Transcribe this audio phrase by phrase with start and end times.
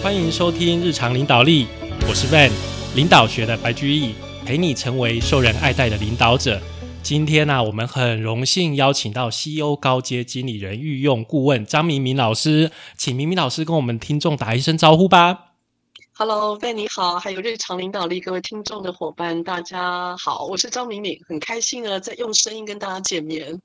[0.00, 1.66] 欢迎收听日常领导力，
[2.08, 2.52] 我是 Van，
[2.94, 4.14] 领导学的白居易，
[4.46, 6.60] 陪你成为受人爱戴的领导者。
[7.02, 15.54] 今天呢、我们很荣幸邀请到 CEO 高阶经理人御用顾问张明明老师，请明明老师跟我们听众打一声招呼吧。
[16.14, 23.60] Hello，贝你好，还有日常领导力各位听众的伙伴，大家好，我是张敏敏，很开心呢，在用声音跟大家见面。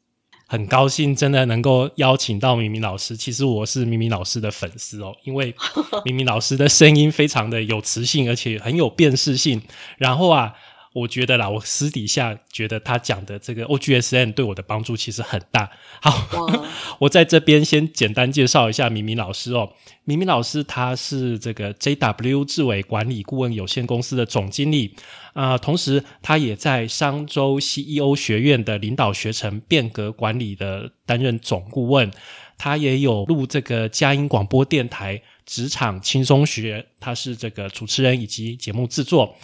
[0.47, 3.17] 很高兴真的能够邀请到明明老师。
[3.17, 5.55] 其实我是明明老师的粉丝哦，因为
[6.05, 9.61] 明明老师的声音非常的有磁性，而且很有辨识性。
[9.97, 10.53] 然后啊，
[10.93, 15.69] 我觉得啦，我私底下觉得他讲的这个 O G S N 对我的帮助其实很大。
[16.01, 16.27] 好，
[16.99, 19.73] 我在这边先简单介绍一下明明老师哦。
[20.05, 24.95] 明明老师他是这个 JW 智伟管理顾问有限公司的总经理
[25.33, 32.11] 啊、同时他也在商州 CEO 学院的领导学程变革管理的担任总顾问。
[32.55, 39.35] 他也有录这个佳音广播电台职场轻松学，他是这个主持人以及节目制作。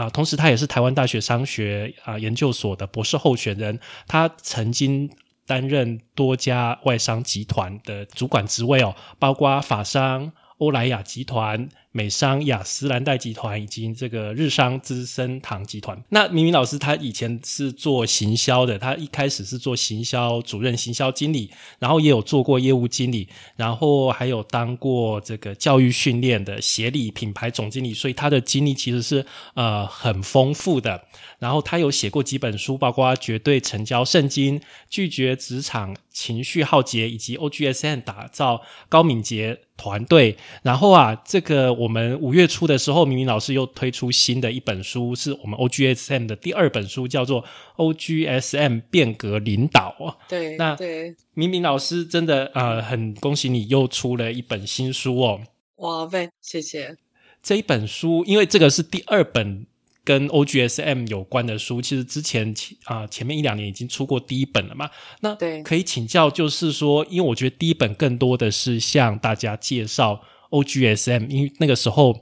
[0.00, 5.10] 啊，同时他也是台湾大学商学啊研究所的博士候选人，他曾经
[5.46, 16.00] 担任多家外商集团的主管职位哦，包括法商、欧莱雅集团、美商雅诗兰黛集团以及这个日商资生堂集团。
[16.10, 31.02] 那明明老师他以前是做行销的，他一开始是做行销主任、行销经理，然后也有做过业务经理，然后还有当过这个教育训练的协理品牌总经理，所以他的经历其实是呃很丰富的。
[31.40, 40.36] 然后他有写过几本书，包括《绝对成交圣经》、《拒绝职场情绪浩劫》以及 OGSN 打造高敏捷团队。
[40.62, 47.42] 然后啊，这个我们五月初的时候，明明老师又推出新的一本书，是我们 OGSM 的第二本书，叫做
[47.76, 50.14] 《OGSM 变革领导》哦。
[50.28, 55.40] 对，那对，明明老师真的呃，很恭喜你又出了一本新书哦。
[55.76, 56.98] 哇，喂，谢谢。
[57.42, 59.64] 这一本书，因为这个是第二本
[60.04, 62.54] 跟 OGSM 有关的书，其实之前
[62.84, 64.90] 啊、前面一两年已经出过第一本了嘛。
[65.20, 72.20] 那对可以请教，就是说，因为我觉得第一本更多的是向大家介绍 OGSM，因为那个时候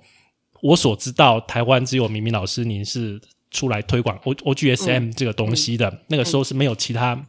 [0.63, 7.27] 我所知道，台湾只有明明老师您是出来推广 O OGSM 这个东西的，那个时候是没有其他。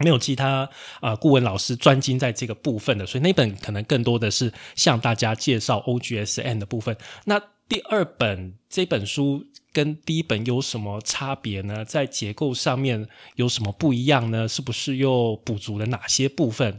[0.00, 0.60] 没有其他
[1.00, 6.96] 啊、呃顾问老师专精在这个部分的，所以那本可能更多的是向大家介绍 OGSN 的部分。
[7.24, 11.84] 那第二本这本书跟第一本有什么差别呢？
[11.84, 14.46] 在结构上面有什么不一样呢？
[14.46, 16.78] 是不是又补足了哪些部分？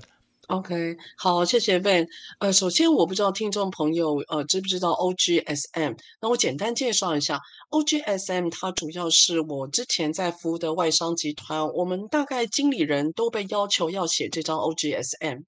[0.49, 2.07] OK，好，谢谢 Ben。
[2.39, 7.39] 呃，首先我不知道听众朋友呃知不知道 OGSM，那我简单介绍一下
[7.69, 15.43] OGSM，它主要是我之前在服务的外商集团，我们大概经理人都被要求要写这张 OGSM。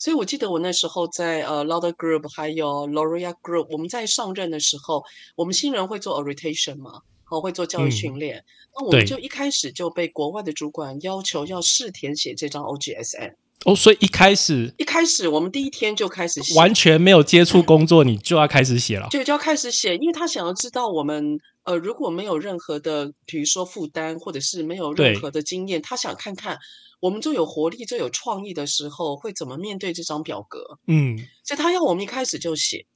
[0.00, 5.04] 所以我记得我那时候在呃 Lauder Group 还有 L'Oreal Group，我们在上任的时候，
[5.36, 8.44] 我们新人会做 orientation 嘛，哦，会做教育嗯训练，
[8.74, 13.34] 那我们就一开始就被国外的主管要求要试填写这张 OGSM。
[13.64, 19.08] 哦，所以一开始一开始我们第一天就开始写，完全没有接触工作，你就要开始写了。
[19.10, 26.58] 就就要开始写，因为他想要知道我们呃如果没有任何的，比如说负担或者是没有任何的经验，他想看看
[27.00, 30.78] 我们最有活力、最有创意的时候会怎么面对这张表格。
[30.86, 32.86] 嗯，所以他要我们一开始就写，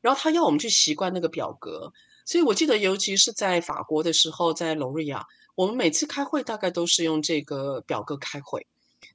[0.00, 1.92] 然后他要我们去习惯那个表格。
[2.26, 5.24] 所以我记得，尤其是在法国的时候，在隆瑞亚，
[5.56, 8.66] 我们每次开会大概都是用这个表格开会。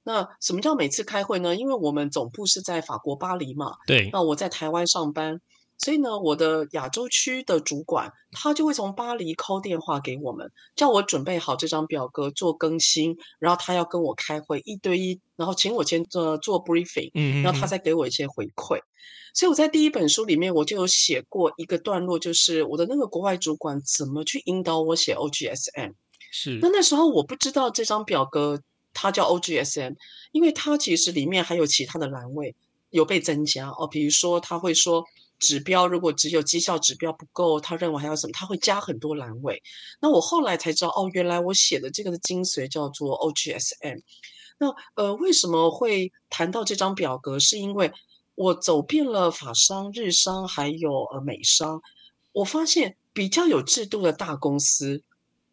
[0.06, 1.56] 那什么叫每次开会呢？
[1.56, 5.42] 因为我们总部是在法国巴黎嘛，对，那我在台湾上班，
[5.80, 18.80] 所以呢，我的亚洲区的主管他就会从巴黎 call 电话给我们，叫我准备好这张表格做更新，然后他要跟我开会一对一，然后请我先做做 briefing，嗯，然后他再给我一些回馈。
[19.34, 25.94] 所以我在第一本书里面我就有写过一个段落，就是我的那个国外主管怎么去引导我写 OGSM。
[26.32, 28.62] 是那那时候我不知道这张表格
[28.96, 29.96] 它叫 OGSM，
[30.32, 32.56] 因为它其实里面还有其他的栏位
[32.90, 35.04] 有被增加哦，比如说他会说
[35.38, 39.62] 指标如果只有绩效指标不够，他认为还有什么，他会加很多栏位。
[40.00, 44.02] 那我后来才知道，哦，原来我写的这个的精髓叫做 OGSM。
[44.58, 47.38] 那呃，为什么会谈到这张表格？
[47.38, 47.92] 是因为
[48.36, 51.82] 我走遍了法商、日商还有呃美商，
[52.32, 55.04] 我发现比较有制度的大公司，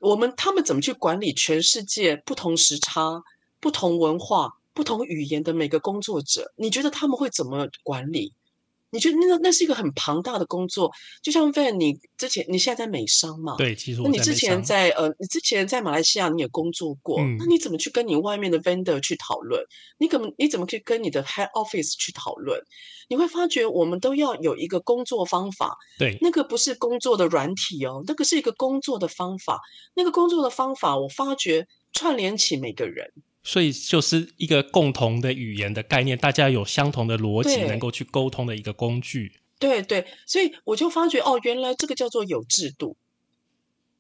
[0.02, 3.22] 我们他们怎么去管理全世界不同时差、
[3.60, 6.52] 不同文化、不同语言的每个工作者？
[6.56, 8.34] 你觉得他们会怎么管理？
[8.92, 10.92] 你觉得那那是一个很庞大的工作？
[11.22, 13.56] 就像 Van，你之前你现在在美商嘛？
[13.56, 19.64] 对，其实那你之前在呃，你之前在马来西亚你也工作过，那你怎么去跟你外面的 vendor 去讨论？
[19.98, 22.60] 你怎么你怎么去跟你的 head office 去讨论？
[23.08, 29.60] 你会发觉我们都要有一个工作方法，对，那个不是工作的软体哦，那个是一个工作的方法。
[29.94, 33.10] 那个工作的方法，我发觉串联起每个人。
[33.44, 39.40] 所以就是一个共同的语言的概念，大家有相同的逻辑，能够去沟通的一个工具。
[39.58, 42.96] 对对，所以我就发觉哦，原来这个叫做有制度。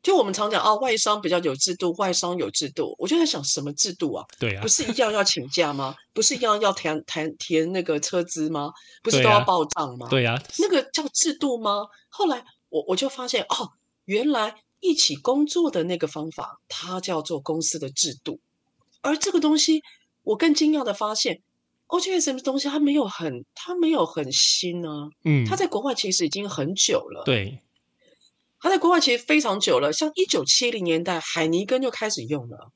[0.02, 2.96] 就我们常讲啊，外商比较有制度，外商有制度。
[2.98, 4.26] 我就在想，什么制度啊？
[4.36, 5.94] 对啊，不是一样要请假吗？
[6.12, 8.72] 不是一样要填填填那个车资吗？
[9.02, 10.08] 不是都要报账吗？
[10.10, 11.86] 对呀，那个叫制度吗？
[12.08, 13.70] 后来我我就发现哦，
[14.06, 18.40] 原来一起工作的那个方法，它叫做公司的制度。
[19.02, 19.82] 而这个东西，
[20.22, 21.42] 我更惊讶的发现
[21.88, 25.10] ，OGSM 的东西它没有很，它没有很新啊。
[25.24, 27.24] 嗯，它在国外其实已经很久了。
[27.24, 27.60] 对，
[28.60, 32.70] 它在国外其实非常久了，像一九七零年代海尼根就开始用了，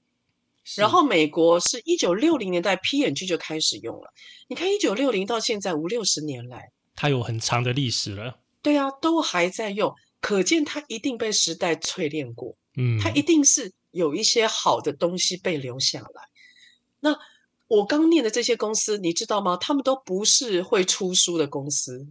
[0.77, 4.13] 然后美国是一九六零年代 P&G 就开始用了。
[4.49, 8.41] 你看一九六零到现在五六十年来，它有很长的历史了。
[8.63, 12.57] 对啊，都还在用，可见它一定被时代淬炼过。
[12.77, 13.73] 嗯，它一定是。
[13.97, 16.23] 有一些好的东西被留下来。
[17.01, 17.17] 那
[17.69, 19.57] 我刚念的这些公司，你知道吗？
[19.61, 22.07] 他们都不是会出书的公司。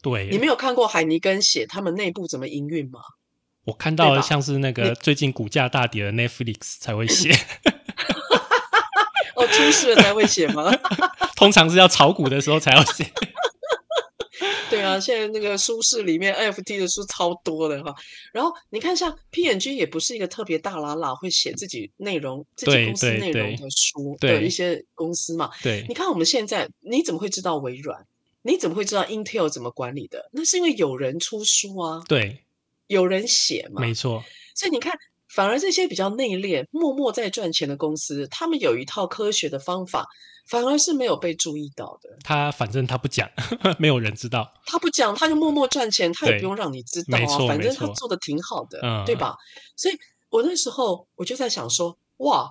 [0.00, 3.00] 对，你没有看过海尼根写他们内部怎么营运吗？
[3.64, 7.30] 我看到像是那个最近股价大跌的 Netflix 才会写。
[9.36, 10.72] 哦，出事了才会写吗？
[11.36, 13.12] 通常是要炒股的时候才要写。
[14.70, 17.94] 对啊，现在那个书市里面，NFT 的书超多的哈。
[18.32, 25.50] 然后你看，像 P N G 也不是一个特别大拉拉会写自己内容、自己公司内容的书的一些公司嘛。
[25.62, 28.06] 对，你看我们现在，你怎么会知道微软？
[28.42, 30.28] 你怎么会知道 Intel 怎么管理的？
[30.32, 32.44] 那是因为有人出书啊，对，
[32.86, 34.22] 有人写嘛，没错。
[34.54, 34.98] 所以你看。
[35.28, 40.06] 反而这些比较内敛、默默在赚钱的公司，他们有一套科学的方法，
[40.46, 42.16] 反而是没有被注意到的。
[42.24, 43.30] 他反正他不讲，
[43.78, 44.52] 没有人知道。
[44.64, 47.46] 他不讲，他就默默赚钱，他也不用让你知道啊。
[47.46, 49.36] 反正他做的挺好的，对吧？
[49.76, 49.94] 所以
[50.30, 52.50] 我那时候我就在想说，哇，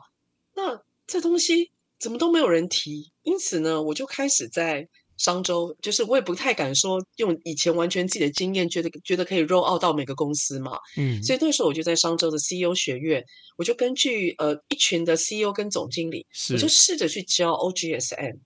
[0.56, 3.12] 那这东西怎么都没有人提？
[3.24, 4.88] 因此呢，我就开始在。
[5.17, 13.23] 商周就是我也不太敢说用以前完全自己的经验，觉得觉得可以 roll out 到每个公司嘛，嗯，所以那时候我就在商周的 CEO 学院，
[13.57, 18.37] 我就根据呃一群的 CEO 跟总经理，我就试着去教 OGSM，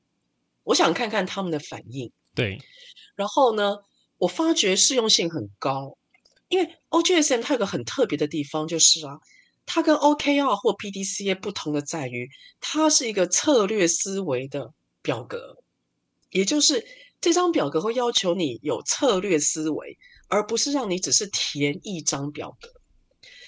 [0.63, 2.11] 我想看看他们的反应。
[2.33, 2.57] 对，
[3.15, 3.75] 然后呢，
[4.17, 5.97] 我发觉适用性很高，
[6.47, 9.19] 因为 OGSM 它有个很特别的地方，就是啊，
[9.65, 12.29] 它跟 OKR 或 PDCA 不同的在于，
[12.61, 14.71] 它是一个策略思维的
[15.01, 15.57] 表格。
[16.31, 16.83] 也就是
[17.21, 19.97] 这张表格会要求你有策略思维，
[20.27, 22.69] 而不是让你只是填一张表格。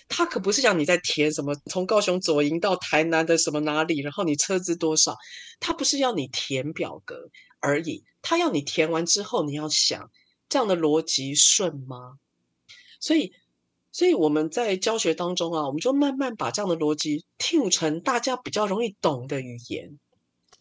[0.09, 5.15] 它可不是让你在填什么从高雄左营到台南的什么哪里，然后你车资多少。
[5.59, 7.15] 它不是要你填表格
[7.59, 10.11] 而已，它要你填完之后你要想
[10.49, 12.17] 这样的逻辑顺吗？
[12.99, 13.31] 所以，
[13.91, 19.97] 所以我们在教学当中啊，我们就慢慢把这样的逻辑听成大家比较容易懂的语言。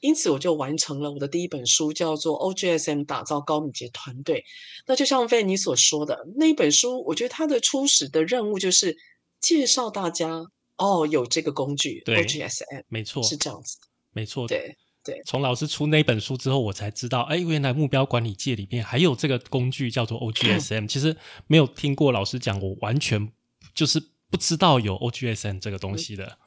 [0.03, 4.41] 因此，我就完成了我的第一本书，叫做《OGSM 打造高敏捷团队》。
[4.85, 8.97] 那就像费你所说的，那一本书，我觉得它的初始的任务就是
[9.41, 10.45] 介绍大家
[10.77, 13.79] 哦，有这个工具 OGSM，没错，是这样子，
[14.13, 15.23] 没错，对对。
[15.25, 20.89] 从老师出那本书之后，我才知道，哎，原来目标管理界里面还有这个工具叫做 OGSM。
[20.89, 23.31] 其实没有听过老师讲，我完全
[23.73, 26.39] 就是不知道有 OGSM 这个东西的。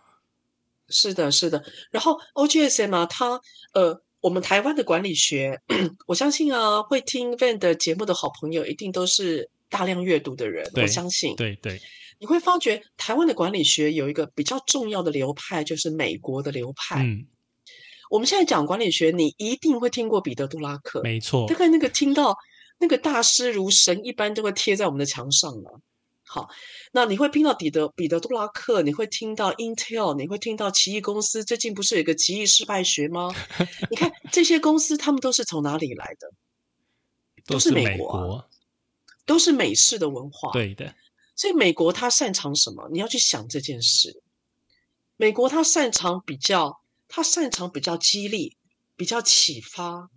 [0.90, 1.64] 是的，是的。
[1.92, 3.40] 然后 OGSM 啊，它
[3.74, 5.60] 呃，我们台湾的管理学，
[6.08, 10.70] 我相信啊，会听 Van 的节目的好朋友，一定都是大量阅读的人。
[10.76, 11.80] 我相信，对对。
[12.18, 17.04] 你会发觉台湾的管理学有一个比较重要的流派，就是美国的流派。
[17.04, 17.28] 嗯。
[18.10, 21.02] 我们现在讲管理学，你一定会听过彼得·杜拉克。
[21.04, 21.48] 没错。
[21.48, 22.38] 大概那个听到
[22.80, 25.82] 那个大师如神一般，都会贴在我们的墙上了。
[26.28, 26.50] 好，
[26.92, 31.44] 那你会听到彼得彼得杜拉克，你会听到 Intel，你会听到奇异公司。
[31.44, 33.32] 最近不是有一个奇异失败学吗？
[33.92, 36.32] 你看 这些公司，他们都是从哪里来的？
[37.46, 38.50] 都是美国，
[39.24, 40.52] 都是美式的文化。
[40.52, 40.96] 对的。
[41.36, 42.90] 所以美国它擅长什么？
[42.92, 44.24] 你要去想这件事。
[45.18, 48.58] 美国它擅长比较，它擅长比较激励，
[48.96, 50.10] 比较启发。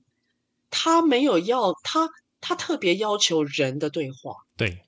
[0.71, 2.09] 他没有要他，
[2.41, 4.47] 他特别要求人的对话。
[4.57, 4.87] 对。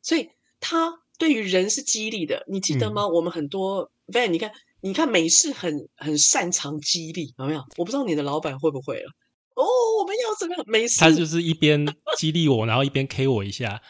[0.00, 0.30] 所以。
[0.60, 3.06] 他对于人是激励的，你记得吗？
[3.06, 4.50] 我们很多 van，你看，
[4.80, 7.64] 你看美式很很擅长激励，有没有？
[7.76, 9.10] 我不知道你的老板会不会了。
[9.54, 9.64] 哦，
[10.00, 10.64] 我们要怎么样？
[10.68, 11.86] 美式，他就是一边
[12.16, 13.82] 激励我，然后一边 K 我一下，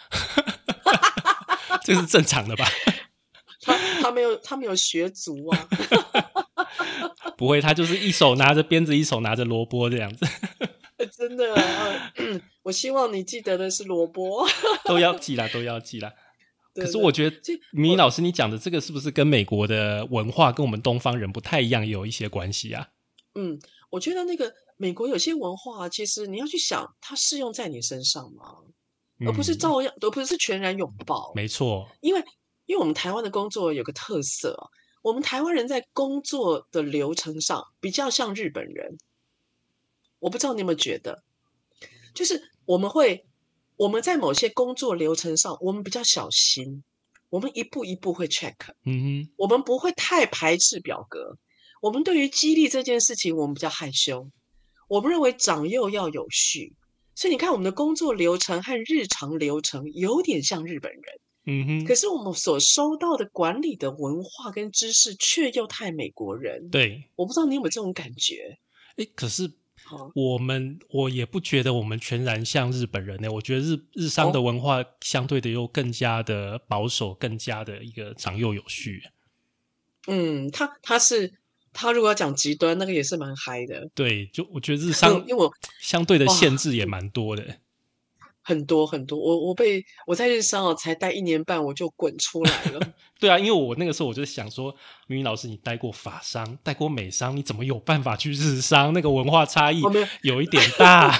[1.85, 2.67] 这是正常的吧？
[3.61, 5.69] 他他没有他没有学足啊，
[7.37, 10.27] 不会，他就是一手拿着鞭子，一手拿着萝卜这样子，
[11.17, 12.13] 真的啊。
[12.63, 14.47] 我希望你记得的是萝卜，
[14.85, 16.13] 都要记啦，都要记啦。
[16.79, 22.89] 对可是我觉得这米老师你讲的这个是不是跟美国的文化跟我们东方人不太一样，有一些关系啊？
[23.35, 28.45] 嗯，我觉得那个美国有些文化，其实你要去想，它适用在你身上吗？
[29.27, 31.33] 而不是嗯照样，而不是全然拥抱。
[31.35, 32.23] 没错，因为
[32.67, 34.71] 因为我们台湾的工作有个特色啊，
[35.03, 38.97] 我们台湾人在工作的流程上比较像日本人。
[40.21, 41.23] 我不知道你有没有觉得，
[42.13, 43.25] 就是我们会
[43.79, 46.83] 我们在某些工作流程上，我们比较小心，
[47.31, 48.55] 我们一步一步会 check，
[48.85, 51.39] 嗯哼，我们不会太排斥表格。
[51.81, 54.29] 我们对于激励这件事情，我们比较害羞。
[54.89, 56.75] 我们认为长幼要有序，
[57.15, 61.03] 所以你看，我们的工作流程和日常流程有点像日本人。
[61.51, 66.69] 嗯哼，可是我们所收到的管理的文化跟知识，却又太美国人。
[66.69, 68.59] 对，我不知道你有没有这种感觉？
[68.97, 69.49] 诶，可是
[69.88, 73.33] 好，我们我也不觉得我们全然像日本人呢。
[73.33, 79.02] 我觉得日日商的哦文化相对的又更加的保守，更加的一个长幼有序。
[80.07, 81.33] 嗯，他他是
[81.73, 87.59] 他如果要讲极端，那个也是蛮嗨的，对，就我觉得日商因为我相对的限制也蛮多的。
[88.49, 92.81] 很多很多，我我被我在日商哦，才待一年半，我就滚出来了。
[93.21, 94.75] 对啊，因为我那个时候我就想说，
[95.07, 98.95] 明明老师你待过法商，待过美商，你怎么有办法去日商？
[98.95, 101.14] 那个文化差异没有有一点大。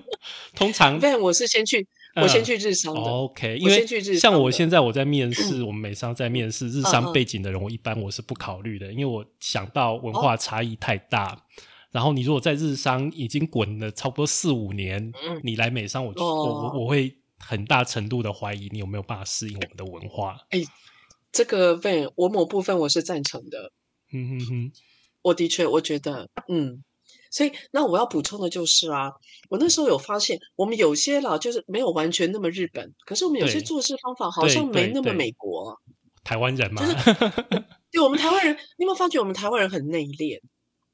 [0.54, 1.86] 通常但我是先去，
[2.16, 3.00] 我先嗯去日商的。
[3.00, 11.46] OK，因我为先去日像我现在我在面试，我们美商在面试日商背景的人，我一般我是不考虑的，因为我想到文哦化差异太大。
[11.94, 20.36] 然后你如果在日商已经滚了差不多四五年，嗯你来美商，我、我哦我我会很大程度的怀疑你有没有办法适应我们的文化。
[21.30, 23.70] 这个 Van，我某部分我是赞成的。
[24.12, 24.72] 嗯哼哼，
[25.22, 26.82] 我的确，我觉得，嗯，
[27.30, 29.12] 所以那我要补充的就是啊，
[29.48, 35.80] 我那时候有发现，我们有些啦，就是没有完全那么日本，可是我们有些做事方法好像没那么美国。
[36.24, 36.82] 台湾人嘛，
[37.92, 40.40] 对我们台湾人，你有没有发觉我们台湾人很内敛？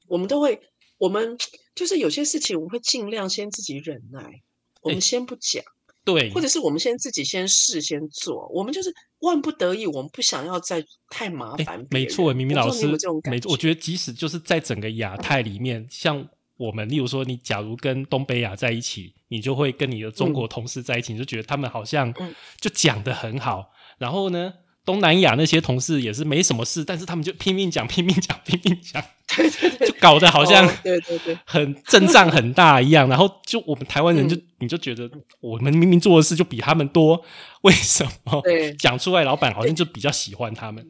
[0.07, 0.61] 我们都会，
[1.01, 1.35] 我们
[1.73, 4.21] 就是有些事情我们会尽量先自己忍耐，
[4.83, 5.63] 我们哎先不讲，
[6.05, 11.83] 对，或者是我们先自己先试先做，我们就是万不得已，我们不想要再太麻哎烦。
[11.89, 13.49] 没错，明明老师没有这种感没，觉？
[13.49, 16.23] 我觉得即使就是在整个亚太里面，像
[16.55, 24.53] 我们，例如说，你假如跟东北亚在一起，你就会跟你的中国同事在一起，你就觉得他们好像嗯就讲的很好，然后呢，
[24.85, 29.03] 东南亚那些同事也是没什么事，但是他们就拼命讲、拼命讲、拼命讲，
[29.35, 31.37] 对对对，就搞得好像哦对对对。
[31.45, 33.07] 很阵仗很大一样。
[33.07, 35.09] 然后就我们台湾人就、嗯你就觉得
[35.39, 37.19] 我们明明做的事就比他们多，
[37.61, 40.85] 为什么对讲出来，老板好像就比较喜欢他们？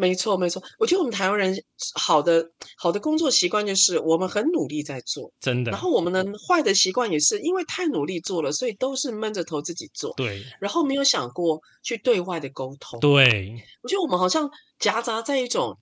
[0.00, 0.62] 没错，没错。
[0.78, 1.54] 我觉得我们台湾人
[1.94, 12.98] 好的好的工作习惯就是我们很努力在做，真的然，后我们的坏的习惯也是因为太努力做了，所以都是闷着头自己做，对然后没有想过去对外的沟通。
[13.00, 13.62] 对。
[13.82, 15.76] 我觉得我们好像夹杂在一种，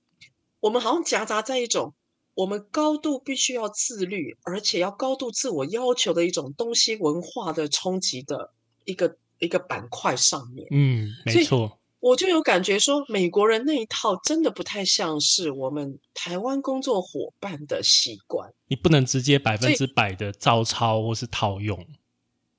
[0.60, 1.94] 我们好像夹杂在一种
[2.34, 8.52] 我们高度必须要自律，而且要高度自我要求的一种东西文化的冲击的
[8.84, 10.66] 一个一个板块上面。
[10.70, 18.52] 嗯，没错，我就有感觉说，美国人那一套真的不太像是我们台湾工作伙伴的习惯。
[18.68, 21.86] 你不能直接百分之百的照抄或是套用。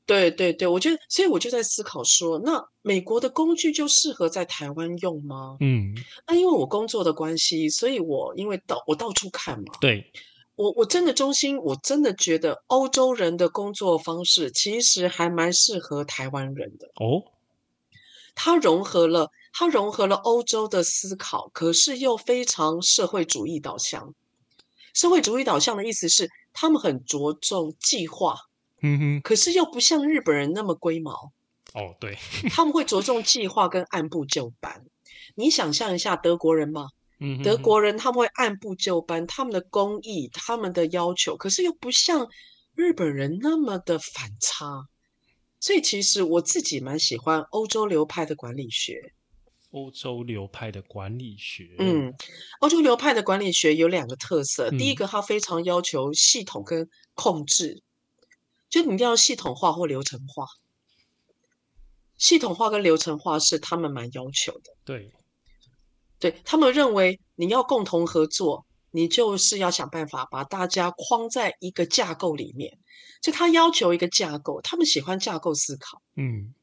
[0.05, 5.55] 对对对，我觉得，所以我就在思考说，那美国的工具就适合在台湾用吗？
[5.60, 5.93] 嗯，
[6.27, 10.12] 那因为我工作的关系，所以我因为到我到处看嘛，对，
[10.55, 16.88] 我我真的衷心，我真的觉得欧洲人的工作方式其实还蛮适合台湾人的。
[16.96, 17.24] 哦，
[18.41, 24.15] 它融合了它融合了欧洲的思考，可是又非常社会主义导向。
[24.93, 28.38] 社会主义导向的意思是，他们很着重计划，
[28.81, 31.12] 嗯哼，可是又不像日本人那么龟毛，
[31.74, 32.17] 哦，对，
[32.50, 34.86] 他们会着重计划跟按部就班。
[35.36, 36.88] 你想象一下德国人嘛，
[37.19, 42.25] 嗯哼，德国人他们会按部就班，他们的工艺、他们的要求，可是又不像
[42.74, 44.88] 日本人那么的反差。
[45.59, 49.13] 所以其实我自己蛮喜欢欧洲流派的管理学。
[49.71, 52.11] 欧洲流派的管理学，，嗯，
[52.59, 57.83] 欧洲流派的管理学有两个特色，第一嗯个它非常要求系统跟控制，
[58.67, 60.47] 就你一定要系统化或流程化。
[62.17, 64.73] 系统化跟流程化是他们蛮要求的。
[64.83, 65.11] 对，
[66.17, 72.78] 对，他们认为你要共同合作，你就是要想办法把大家框在一个架构里面，
[73.21, 76.01] 所以他要求一个架构，他们喜欢架构思考。
[76.15, 76.53] 嗯，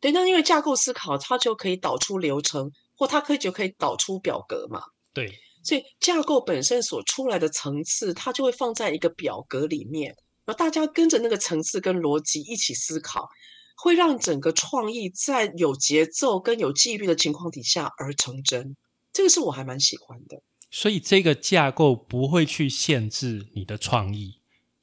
[0.00, 4.82] 对，那因为架构思考，它就可以导出流程，或它可以就可以导出表格嘛。
[5.12, 13.28] 对，所以架构本身所出来的层次，它就会放在一个表格里面，然后大家跟着那个层次跟逻辑一起思考，
[13.76, 18.76] 会让整个创意在有节奏跟有纪律的情况底下而成真。
[19.12, 20.42] 这个是我还蛮喜欢的。
[20.70, 24.40] 所以这个架构不会去限制你的创意，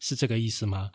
[0.07, 0.91] 是这个意思吗？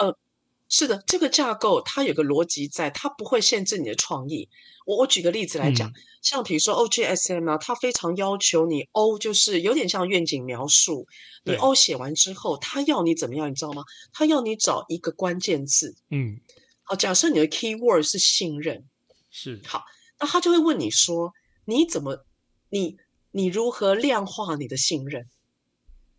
[0.68, 4.48] 是的，这个架构它有个逻辑在，它不会限制你的创意。
[4.86, 11.08] 我我举个例子来讲，嗯像比如说 OGSM 啊，它非常要求你 O 就是有点像愿景描述，
[11.42, 13.82] 你 O 写完之后，它要你怎么样，你知道吗？
[14.12, 15.96] 它要你找一个关键字。
[16.10, 16.40] 嗯，
[16.84, 18.84] 好，假设你的 keyword 是信任，
[19.32, 19.82] 是好，
[20.20, 21.32] 那他就会问你说，
[21.64, 22.24] 你怎么
[22.68, 22.96] 你
[23.32, 25.26] 你如何量化你的信任？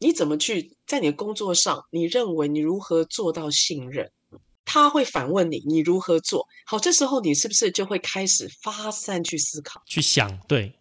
[0.02, 4.12] 你怎么去在你的工作上，你认为你如何做到信任？
[4.66, 6.80] 他会反问你，你如何做好？
[6.80, 9.82] 这时候你是不是就会开始发散去思考？
[9.86, 10.74] 去想，对，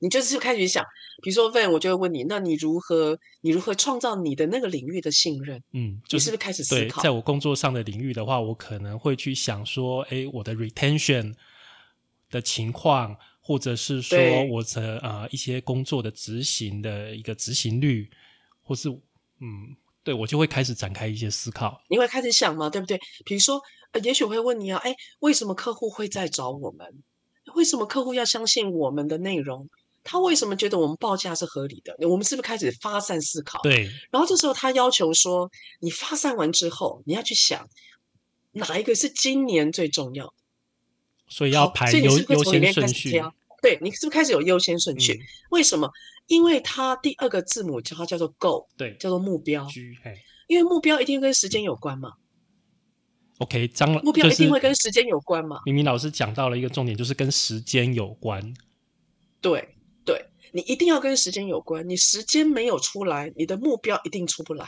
[0.00, 0.82] 你就是开始想，
[1.22, 5.62] 比如说问，我就会问你，那你如何你如何创造你的那个领域的信任？
[5.72, 7.10] 嗯，就是你是不是开始思对，考在？
[7.10, 11.34] 我工作上的领域的话，我可能会去想说，哎，我的 retention
[12.30, 18.08] 的情况，或者是说我的呃一些工作的执行的一个执行率，
[18.64, 18.88] 或是
[19.40, 21.80] 嗯，对我就会开始展开一些思考。
[21.88, 22.98] 你会开始想嘛，对不对？
[23.24, 27.02] 比如说，呃，也许我会问你啊，哎，为什么客户会在找我们？
[27.54, 29.68] 为什么客户要相信我们的内容？
[30.02, 31.96] 他为什么觉得我们报价是合理的？
[32.08, 33.60] 我们是不是开始发散思考？
[33.62, 37.68] 对，然后这时候他要求说，你发散完之后，你要去想
[38.52, 40.32] 哪一个是今年最重要的？
[41.28, 43.22] 所以要排优优先顺序。
[43.64, 45.14] 对，你是不是开始有优先顺序？
[45.14, 45.90] 嗯，为什么？
[46.26, 49.94] 因为它第二个字母叫它叫做 goal，对叫做目标，，G，
[50.48, 52.12] 因为目标一定跟时间有关嘛
[53.38, 55.62] ，，OK，张目标一定会跟时间有关嘛。
[55.64, 58.54] 明明老师讲到了一个重点，就是跟时间有关。
[59.40, 59.66] 对
[60.04, 64.66] 对，你一定要跟时间有关，你时间没有出来，你的目标一定出不来。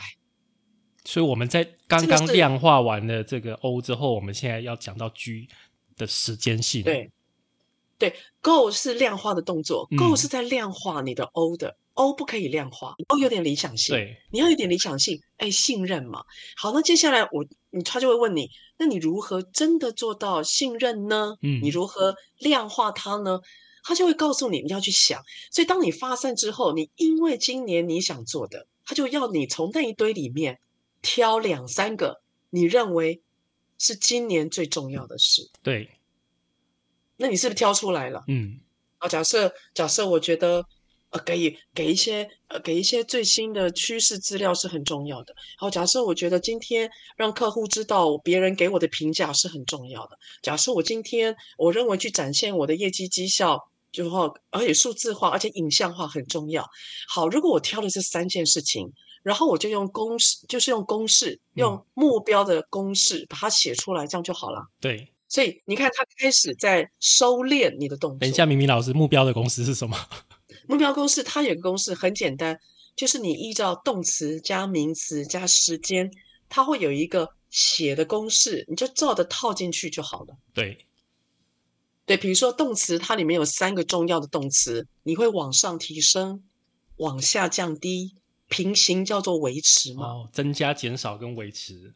[1.05, 5.47] 所以我们在刚刚量化完了这个 O 之后，我们现在要讲到 G
[5.95, 6.81] 的时间性。
[6.83, 7.11] 对
[7.97, 13.95] 对，Go 是量化的动作、嗯 g o 是在量化你的 O 的，O 不可以量化，O 有点理想性。
[13.95, 16.23] 对你要有点理想性，哎，信任嘛。
[16.55, 21.37] 好，那接下来我，你他就会问你，那你如何真的做到信任呢？
[21.41, 23.39] 嗯你如何量化它呢？
[23.83, 25.23] 他就会告诉你，你要去想。
[25.49, 30.59] 所以当你发散之后，你因为今年你想做的，他就要你从那一堆里面
[31.01, 33.21] 挑两三个你认为
[33.79, 35.49] 是今年最重要的事。
[35.63, 35.89] 对，
[37.17, 38.23] 那你是不是挑出来了？
[38.27, 38.59] 嗯，
[38.99, 40.65] 啊，假设假设我觉得
[41.09, 45.35] 呃，给给一些呃给一些最新的趋势资料是很重要的。
[45.57, 50.17] 好，假设我觉得今天让客户知道别人给我的评价是很重要的。
[50.41, 53.69] 假设我今天我认为去展现我的业绩绩效。
[53.89, 56.63] 就话，而且数字化，而且影像化很重要。
[57.07, 58.91] 好，如果我挑了这三件事情，
[59.23, 64.67] 然后我就用公式，就是用公式，用目标的公式把它写出来，这样就好了。
[64.81, 65.11] 对。
[65.29, 68.19] 所以你看，他开始在收敛你的动作。
[68.19, 69.97] 等一下，明明老师目标的公式是什么？
[70.67, 72.59] 目标公式它有个公式很简单，
[72.95, 76.11] 就是你依照动词加名词加时间，
[76.49, 80.37] 它会有一个写的公式，你就照着套进去就好了。
[80.53, 80.85] 对，
[82.05, 86.43] 对，比如说动词，它里面有三个重要的动词，你会往上提升，
[86.97, 88.15] 往下降低，
[88.47, 90.05] 平行叫做维持嘛。
[90.05, 91.93] 哦，增加、减少跟维持。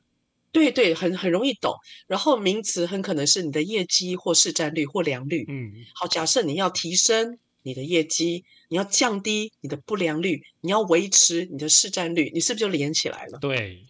[0.52, 1.74] 对对，很很容易懂。
[2.08, 5.46] 然后名词很可能是你的业绩或市占率或良率。
[5.48, 13.40] 嗯，好，假设你要提升你的业绩，你要降低你的不良率，你要维持你的市占率，你是不是就连起来了？
[13.40, 13.86] 对，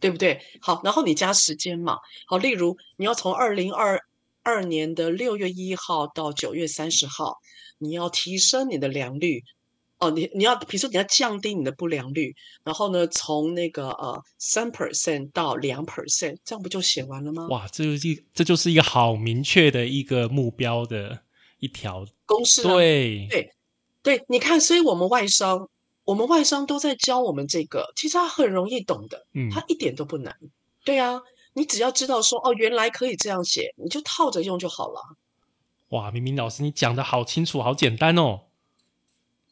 [0.00, 0.40] 对不对？
[0.60, 1.98] 好，然后你加时间嘛。
[2.26, 4.00] 好，例如你要从二零二
[4.42, 7.36] 二年的六月一号到九月三十号，
[7.78, 9.44] 你要提升你的良率。
[10.02, 12.34] 哦，你你要比如说你要降低你的不良率，
[12.64, 17.46] 然后呢，从那个呃三 percent 到两 percent，这样不就写完了吗？
[17.48, 21.20] 哇，这就是一这就是一个好明确的一个目标的
[21.60, 22.04] 一条。
[22.26, 23.52] 公式、啊、对，对
[24.02, 25.68] 对，你看，所以我们外商，
[26.04, 30.36] 我们外商都在教我们这个，其实它很容易懂的，嗯，它一点都不难。
[30.84, 31.20] 对啊，
[31.52, 35.00] 你只要知道说哦，原来可以这样写，你就套着用就好了。
[35.90, 38.40] 哇，明明老师你讲的好清楚，好简单哦。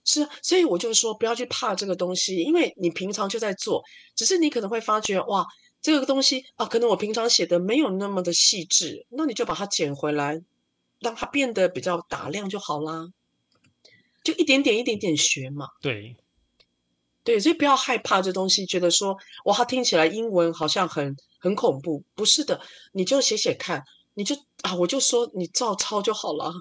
[0.05, 3.83] 是啊，所以我就说不要去怕这个东西，因为你平常就在做，
[4.15, 5.47] 只是你可能会发觉哇，
[5.83, 10.43] 这个东西啊，可能我平常写的没有那么的细致，那你就把它捡回来，
[10.99, 13.09] 让它变得比较打亮就好啦。
[14.23, 15.69] 就一点点一点点学嘛。
[15.81, 16.17] 对，
[17.25, 22.61] 对，所以不要害怕这东西，觉得说哇，它听起来英文好像很很恐怖，不是的，
[22.93, 23.85] 你就写写看，
[24.15, 26.53] 你就啊，我就说你照抄就好了，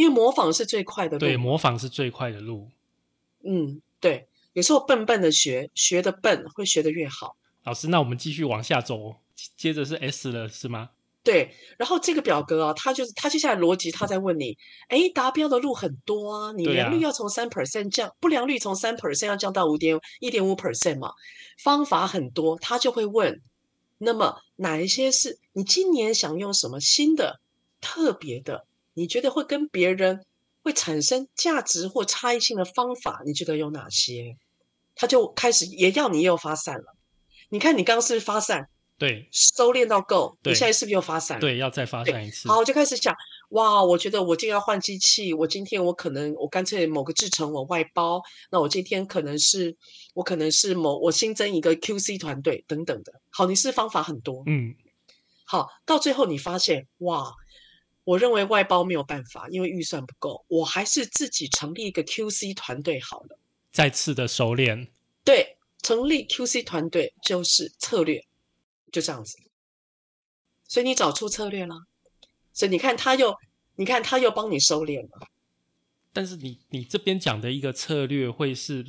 [0.00, 1.18] 因为模仿是最快的路。
[1.18, 2.70] 对，模仿是最快的路。
[3.44, 7.36] 嗯，对，有时候笨笨的学，学的笨会学的越好。
[7.64, 9.16] 老师，那我们继续往下走，
[9.58, 10.88] 接着是 S 了，是吗？
[11.22, 14.56] 对，然后这个表格啊，他就是他接下来逻辑，他在问你，
[14.88, 21.12] 哎，达标的路很多啊，你良率要从三 percent 降，不良率从三 percent 要降到五点一点五 percent 嘛，
[21.62, 23.42] 方法很多，他就会问，
[23.98, 27.42] 那么哪一些是你今年想用什么新的、
[27.82, 28.64] 特别的，
[29.00, 30.26] 你觉得会跟别人
[30.62, 34.36] 会产生价值或差异性的方法，你觉得有哪些？
[34.94, 36.94] 他就开始也要你又发散了，
[37.48, 38.68] 你看你刚刚是不是发散？
[38.98, 41.40] 对收敛到够，对你现在是不是又发散了？
[41.40, 42.46] 对，要再发散一次。
[42.46, 43.16] 好，我就开始想，
[43.52, 49.74] 哇，我觉得我今天要换机器，我今天我可能我干脆某个制成我外包，那我今天可能是
[50.12, 53.14] 我可能是某我新增一个 QC 团队等等的。
[53.30, 54.74] 好，你是方法很多，嗯，
[55.46, 57.32] 好，到最后你发现，哇，
[58.04, 63.38] 我认为外包没有办法，因为预算不够，我还是自己成立一个 QC 团队好了。
[63.70, 64.88] 再次的熟练。
[65.24, 68.26] 对，成立 QC 团队就是策略，
[68.90, 69.36] 就这样子。
[70.66, 71.86] 所以你找出策略了，
[72.52, 73.36] 所以你看他又，
[73.76, 75.28] 你看他又帮你收敛了。
[76.12, 78.84] 但是你你这边讲的一个策略会是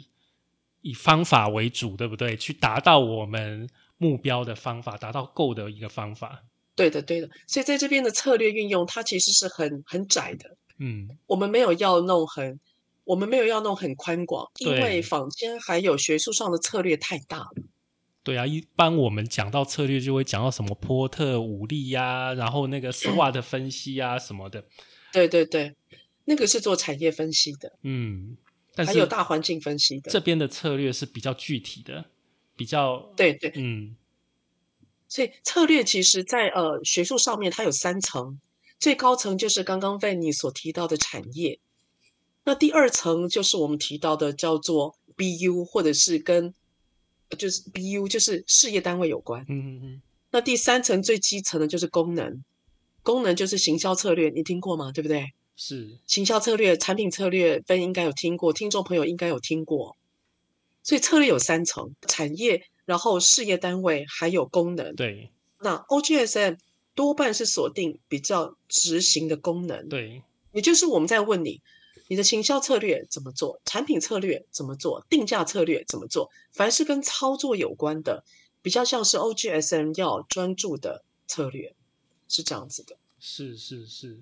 [0.82, 2.36] 以方法为主，对不对？
[2.38, 6.44] 去达到我们目标的方法，达到够的一个方法。
[6.82, 7.30] 对的，对的。
[7.48, 10.58] 所以在这边的策略运用，它其实是很很窄的。
[10.78, 12.60] 嗯，我们没有要弄很，
[13.04, 17.52] 我们没有要弄很宽广，因对为坊间还有学术上的策略太大了。
[18.24, 24.64] 对啊，一般我们讲到策略，就会讲到什么波特武力呀、然后那个 SWOT 分析啊什么的。
[25.12, 25.76] 对对对，
[26.26, 28.38] 那个是做产业分析的，嗯，
[28.76, 30.12] 但是还有大环境分析的。
[30.12, 32.06] 这边的策略是比较具体的，
[32.56, 33.96] 比较对对，嗯
[35.12, 38.40] 所以策略其实在呃学术上面它有三层，
[38.80, 41.60] 最高层就是刚刚被你所提到的产业，
[42.46, 46.54] 那第二层就是我们提到的叫做 BU 或者是跟
[47.38, 49.42] 就是 BU 就是事业单位有关。
[49.50, 52.42] 嗯嗯嗯，那第三层最基层的就是功能，
[53.04, 54.94] 功能就是行销策略，你听过吗？
[54.94, 55.34] 对不对？
[55.58, 59.98] 是行销策略、产品策略，分应该有听过，听众朋友应该有听过。
[60.84, 64.94] 所以策略有三层：产业，然后事业单位，还有功能。
[64.98, 66.58] 对那 OGSM
[66.94, 71.62] 多半是锁定比较执行的功能，对也就是我们在问你，
[72.10, 78.26] 你的行销策略怎么做，产品策略怎么做，定价策略怎么做，凡是跟操作有关的，
[78.62, 81.74] 比较像是 OGSM 要专注的策略，
[82.28, 82.98] 是这样子的。
[83.18, 84.20] 是是是，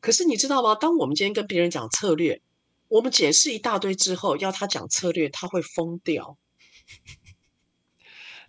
[0.00, 0.74] 可是你知道吗？
[0.74, 2.42] 当我们今天跟别人讲策略，
[2.88, 6.36] 我们解释一大堆之后，要他讲策略，他会疯掉。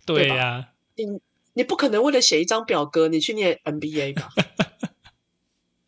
[0.04, 0.72] 对呀、
[1.54, 4.30] 你不可能为了写一张表格，你去念 MBA 吧？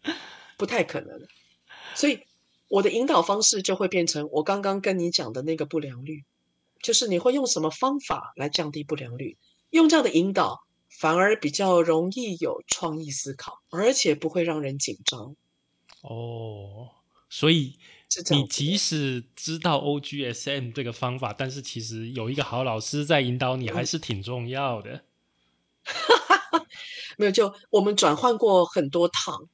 [0.57, 1.27] 不太可能。
[1.95, 2.21] 所以
[2.69, 6.25] 我的引导方式就会变成我刚刚跟你讲的那个不良率，
[6.83, 9.37] 就是你会用什么方法来降低不良率？
[9.71, 15.35] 用这样的引导，反而比较容易有创意思考，而且不会让人紧张。
[16.03, 16.91] 哦，
[17.29, 17.79] 所以
[18.31, 23.75] 你即使知道 OGSM 这个方法，但是其实有一个好老师在引导你，嗯。
[23.75, 25.05] 还是挺重要的。
[27.17, 29.49] 没有，就我们转换过很多趟，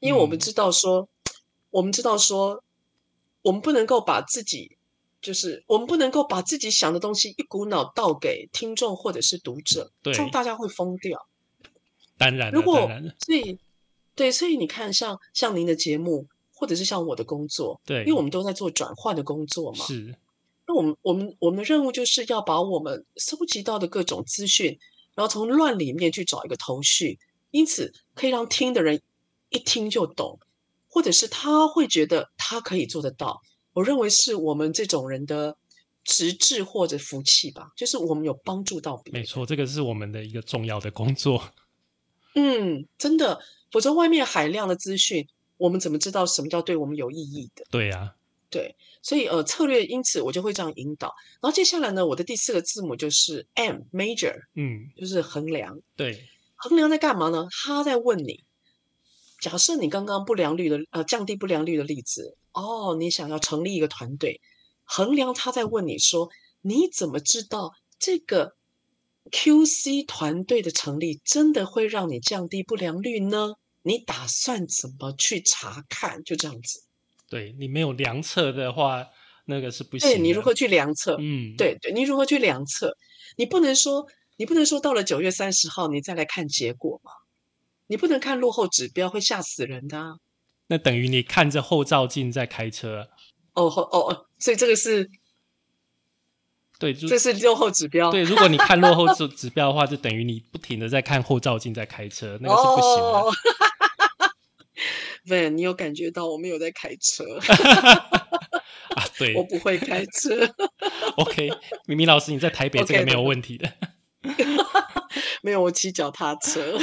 [0.00, 0.40] 因为我们嗯。
[0.40, 1.08] 知道说，
[1.70, 2.62] 我们知道说，
[3.42, 4.76] 我们不能够把自己，
[5.22, 11.26] 就是我们不能够把自己想的东西一股脑倒给听众或者是读者，对这样大家会疯掉。
[12.18, 13.58] 当然，如果所以，
[14.14, 16.26] 对，所以你看像，像您的节目，
[16.60, 20.14] 或者是像我的工作，对，因为我们都在做转换的工作嘛，是
[20.66, 24.78] 那我们我们我们的任务就是要把我们搜集到的各种资讯，
[25.14, 27.18] 然后从乱里面去找一个头绪，
[27.50, 29.00] 因此可以让听的人
[29.48, 30.38] 一听就懂，
[30.86, 33.40] 或者是他会觉得他可以做得到。
[33.72, 35.56] 我认为是我们这种人的
[36.04, 39.22] 直至或者福气吧，就是我们有帮助到别人。
[39.22, 41.42] 没错，这个是我们的一个重要的工作。
[42.36, 43.40] 嗯，真的，
[43.72, 45.26] 否则外面海量的资讯，
[45.60, 47.66] 我们怎么知道什么叫对我们有意义的？
[47.70, 48.14] 对呀、
[48.48, 51.14] 对，所以呃，策略因此我就会这样引导。
[51.42, 55.78] 然后接下来呢，我的第四个字母就是 M major，嗯，就是衡量。
[55.96, 56.24] 对，
[56.56, 57.46] 衡量在干嘛呢？
[57.50, 58.42] 他在问你，
[59.38, 64.40] 假设你刚刚不良率的呃降低不良率的例子，哦，你想要成立一个团队，
[64.84, 66.30] 衡量他在问你说，
[66.62, 68.54] 你怎么知道这个
[69.30, 73.56] QC 团队的成立真的会让你降低不良率呢？
[73.82, 76.22] 你打算怎么去查看？
[76.24, 76.82] 就这样子。
[77.28, 79.06] 对你没有量测的话，
[79.44, 80.14] 那个是不行的。
[80.14, 81.16] 对你如何去量测？
[81.18, 82.96] 嗯，对对，你如何去量测？
[83.36, 87.12] 你不能说，你不能说到了九月三十号你再来看结果嘛？
[87.86, 90.16] 你不能看落后指标，会吓死人的啊！
[90.68, 93.08] 那等于你看着后照镜在开车。
[93.54, 95.10] 哦哦哦，所以这个是
[96.80, 98.10] 对，就这是落后指标。
[98.10, 103.20] 对，如果你看落后指 指标的话，就等于你不停的在看后照镜在开车，那个是不行的。
[103.20, 103.32] 哦
[105.28, 107.22] 对，你有感觉到我没有在开车，
[108.96, 110.48] 啊，对 我不会开车。
[111.18, 111.50] ，OK，
[111.84, 113.70] 明明老师你在台北这个没有问题的。
[115.42, 116.78] 没有，我骑脚踏车。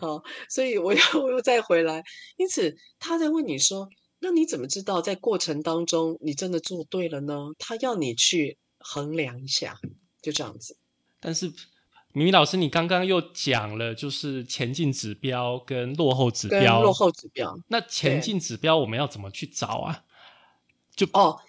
[0.00, 2.02] 好，所以我又我又再回来，
[2.36, 3.88] 因此他在问你说，
[4.22, 7.50] 那你怎么知道在过程当中你真的做对了呢？
[7.58, 9.76] 他要你去衡量一下，
[10.22, 10.76] 就这样子。
[11.18, 11.46] 但是
[12.12, 16.82] 明明老师，你刚刚又讲了，就是前进指标跟落后指跟标。
[16.82, 20.04] 落后指标那前进指标我们要怎么去找啊？
[20.94, 21.40] 就哦，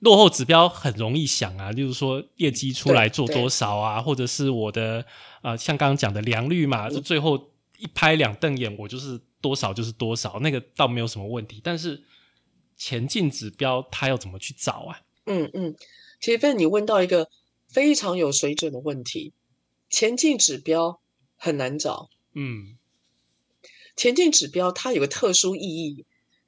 [0.00, 5.04] 落后指标很容易想啊，例如说业绩出来做多少啊，或者是我的
[5.42, 11.60] 呃，像刚刚讲的良率嘛，嗯就最后一拍两瞪眼，我就是多少就是多少，那个倒没有什么问题。
[11.62, 12.02] 但是
[12.76, 15.00] 前进指标它要怎么去找啊？
[15.24, 15.76] 嗯嗯，
[16.20, 17.28] 其实范你问到一个
[17.68, 19.32] 非常有水准的问题，
[19.90, 21.00] 前进指标
[21.36, 22.10] 很难找。
[22.34, 22.76] 嗯，
[23.96, 26.04] 前进指标它有个特殊意义。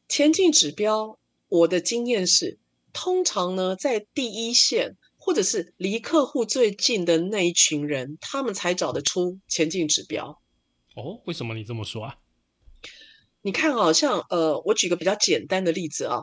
[0.09, 2.59] 前进指标，我的经验是，
[2.93, 10.41] 通常呢，在第一线或者是离客户最近的那一群人，他们才找得出前进指标。
[10.95, 12.17] 哦，为什么你这么说啊？
[13.43, 16.23] 你看啊，像呃，我举个比较简单的例子啊，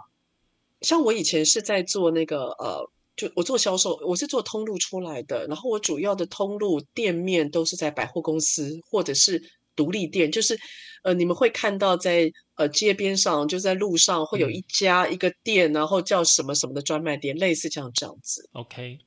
[0.81, 9.41] 像我以前是在做那个呃，就我做销售，我是做通路出来的，然后我主要的通路店面都是在百货公司或者是
[9.75, 10.59] 独立店，就是
[11.03, 18.49] 呃，你们会看到在呃街边上，就在路上会有一家一个店，然后叫什么什么的专卖店，类似这样这样子。
[18.51, 18.99] OK，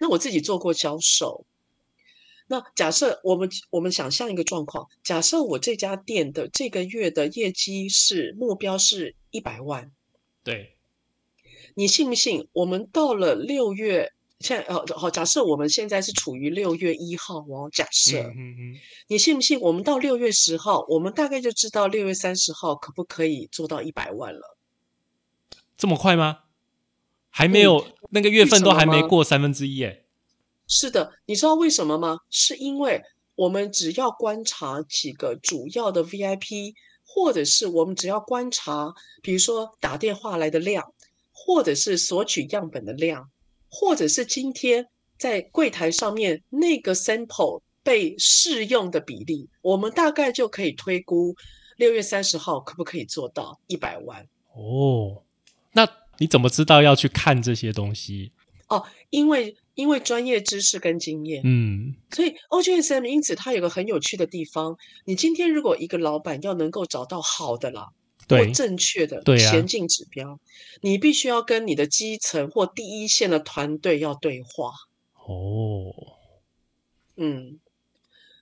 [0.00, 1.46] 那我自己做过销售。
[2.48, 9.90] 那假设我们我们想象一个状况，假设我这家店的这个月的业绩是目标是一百万，
[10.44, 10.76] 对，
[11.74, 12.46] 你信不信？
[12.52, 18.76] 我们到了六月，现在哦好，假设我们现在是处于六月一号哦，假设、嗯嗯嗯，
[19.08, 19.58] 你信不信？
[19.60, 24.56] 我们到六月十号，我们大概就知道六月三十号可不可以做到一百万了。
[25.76, 26.44] 这么快吗？
[27.28, 30.05] 还没有、那个月份都还没过三分之一耶。
[30.66, 32.18] 是的，你知道为什么吗？
[32.30, 33.02] 是因为
[33.34, 36.74] 我们只要观察几个主要的 VIP，
[37.04, 40.92] 或者是我们只要观察，比如说打电话来的量，
[41.32, 43.30] 或者是索取样本的量，
[43.68, 51.36] 或者是今天在柜台上面那个 sample 被试用的比例，我们大概就可以推估
[51.76, 54.26] 六月三十号可不可以做到一百万。
[54.54, 55.22] 哦，
[55.72, 55.86] 那
[56.18, 58.32] 你怎么知道要去看这些东西？
[58.68, 67.90] 哦因为因为专业知识跟经验，嗯，所以 OGSM 因此它有个很有趣的地方，你今天如果一个老板要能够找到好的啦，
[68.22, 70.40] 或对，正确的前进指标，
[70.80, 74.72] 你必须要跟你的基层或第一线的团队要对话。
[75.28, 75.92] 哦，
[77.16, 77.60] 嗯，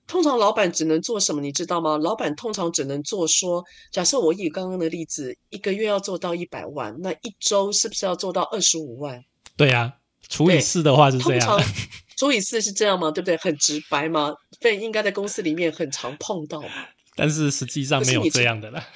[0.07, 1.99] 通常老板只能做什么，你知道吗？
[1.99, 9.25] 老板通常只能做说，假设我以刚刚的例子，一个月要做到一百万，那一周是不是要做到二十五万？
[9.57, 11.61] 对啊，除以四的话是这样。
[12.17, 13.11] 除以四是这样吗？
[13.11, 13.37] 对不对？
[13.37, 14.35] 很直白吗？
[14.61, 16.69] 对，应该在公司里面很常碰到嘛。
[17.17, 18.87] 但是实际上没有这样的了。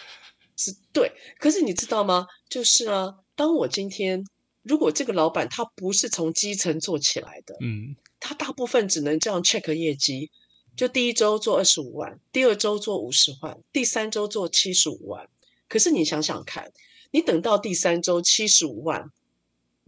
[0.56, 2.26] 是对，可是你知道吗？
[2.48, 4.24] 就是啊，当我今天
[4.62, 10.30] 如果这个老板他不是从基层做起来的，嗯，他大部分只能这样 check 业绩，
[10.76, 15.28] 就第一周做二十五万，第二周做五十万，第三周做七十五万。
[15.68, 16.72] 可是你想想看，
[17.10, 19.10] 你等到第三周七十五万，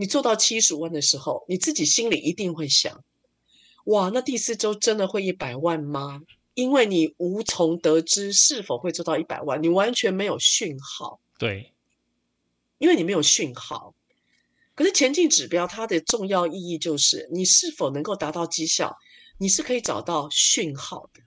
[0.01, 3.05] 你做到七十五万的时候，你自己心里一定会想：
[3.85, 6.23] 哇，那第四周真的会一百万吗？
[6.55, 11.21] 因为你无从得知是否会做到一百万，你完全没有讯号。
[11.39, 11.75] 对，
[12.79, 13.95] 因为你没有讯号。
[14.75, 18.97] 可是前进指标它的重要意义就是你是否能够达到绩效，
[19.37, 21.21] 你是可以找到讯号的。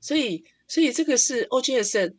[0.00, 2.16] 所以，所以这个是 OGSN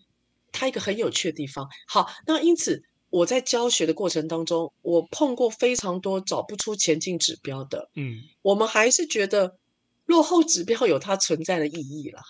[0.53, 1.67] 它一个很有趣的地方。
[1.85, 2.81] 好，那因此
[3.15, 9.57] 我在教学的过程当中，我碰过非常多找不出前进指标的，嗯，我们还是觉得
[10.05, 12.21] 落后指标有它存在的意义啦。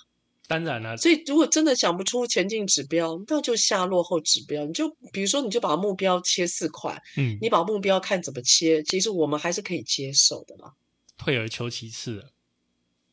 [0.47, 4.63] 当然了，所以，如果真的想不出前进指标，那就下落后指标。
[4.63, 10.71] 你就比如说，你就把目标切四块，嗯，你把目标看怎么切，其实我们还是可以接受的啦。
[11.17, 12.29] 退而求其次了。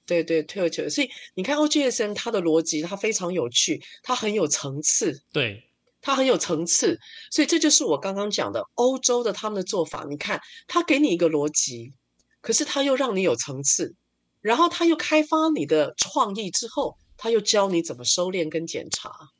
[0.04, 0.94] 对对，退而求其次。
[0.96, 5.22] 所以你看 OGSM 它的逻辑，它非常有趣，它很有层次。
[5.32, 5.70] 对，
[6.02, 6.98] 它很有层次，
[7.30, 10.04] 所以这就是我刚刚讲的欧洲的他们的做法。
[10.10, 11.94] 你看，他给你一个逻辑，
[12.40, 13.94] 可是他又让你有层次，
[14.40, 19.30] 然后他又开发你的创意之后，他又教你怎么收敛跟检查。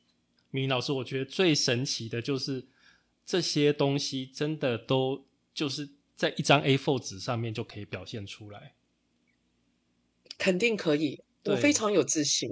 [0.49, 2.65] 明老师，我觉得最神奇的就是
[3.25, 8.73] 这些东西真的都就是在一张 A4 纸上面就可以表现出来。
[10.37, 12.49] 肯定可以，我非常有自信，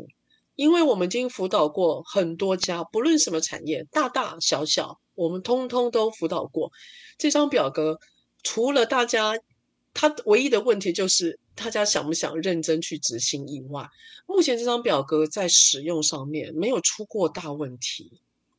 [0.56, 6.72] 因为我们已经辅导过很多家，不论什么产业，大大小小，我们通通都辅导过。
[7.18, 8.00] 这张表格
[8.44, 9.34] 除了大家，
[9.94, 13.88] 他唯一的问题就是大家想不想认真去执行以外，
[14.28, 18.12] 目前这张表格在使用上面没有出过大问题，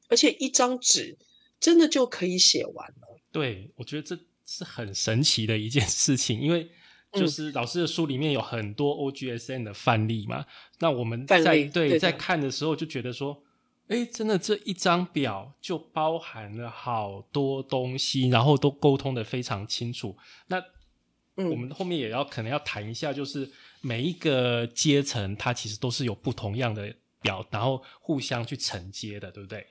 [0.08, 1.16] 而且一张纸
[1.60, 3.18] 真的就可以写完了。
[3.30, 6.68] 对，我觉得这是很神奇的一件事情，因为
[7.12, 10.46] 就嗯是老师的书里面有很多 OGSN 的范例嘛，
[10.78, 13.42] 那我们在对在看的时候就觉得说，
[13.88, 20.16] 哎，真的这一张表就包含了好多东西，然后都沟通的非常清楚。
[20.46, 29.66] 那我嗯，们后面也要可能要谈一下，就是每一个阶层它其实都是有不同样的表，然后互相去承接的，对不对？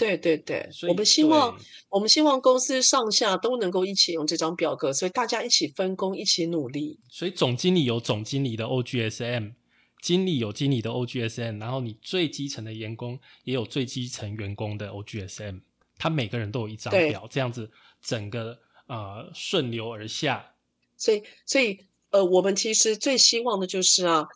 [0.00, 1.54] 对对对，我们希望
[1.90, 6.98] 我们希望公司上下都能够一起用这张表格，所以大家一起分工，一起努力。
[7.10, 9.52] 所以总经理有总经理的 OGSM，
[10.00, 15.60] 经理有经理的 OGSM，然后你最基层的员工也有最基层员工的 OGSM，
[15.98, 20.54] 他每个人都有一张表，这样子整个呃顺流而下。
[20.96, 24.26] 所以，所以呃，我们其实最希望的就是啊，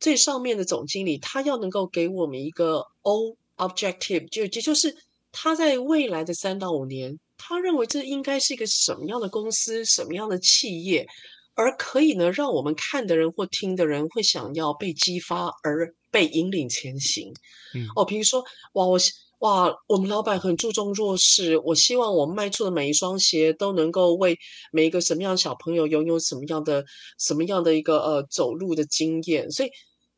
[0.00, 4.96] 最上面的总经理他要能够给我们一个 O objective，就也就是
[5.32, 11.06] 他在未来的三到五年，他认为这应该是一个什么样的公司、什么样的企业，
[11.54, 17.32] 而可以呢，让我们看的人或听的人会想要被激发而被引领前行。
[17.74, 24.38] 嗯，哦，比如说，哇，我希哇，我们老板很注重弱势，我希望我卖出的每一双鞋都能够为
[24.70, 26.84] 每一个什么样的小朋友拥有什么样的
[27.18, 29.50] 什么样的一个呃走路的经验。
[29.50, 29.70] 所以，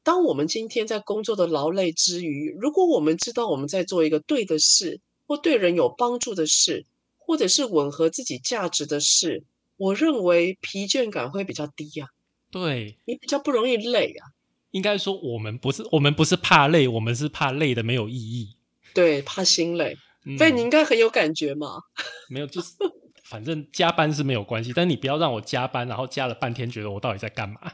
[0.04, 6.84] 当我们今天在工作的劳累之余，如果我们知道我们在做一个对的事，或对人有帮助的事，
[7.16, 9.42] 或者是吻合自己价值的事，
[9.78, 12.10] 我认为疲倦感会比较低呀、
[12.50, 14.30] 对，你比较不容易累啊。
[14.72, 18.56] 应该说我们不是我们不是怕累，我们是怕累的没有意义。
[18.92, 21.80] 对，怕心累，嗯所以你应该很有感觉嘛。
[22.28, 22.74] 没有，就是
[23.24, 27.72] 反正加班是没有关系，但你不要让我加班，然后加了半天，觉得我到底在干嘛？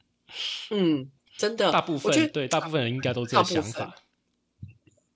[0.70, 3.96] 嗯，真的，大部分对大部分人应该都这大部分个想法。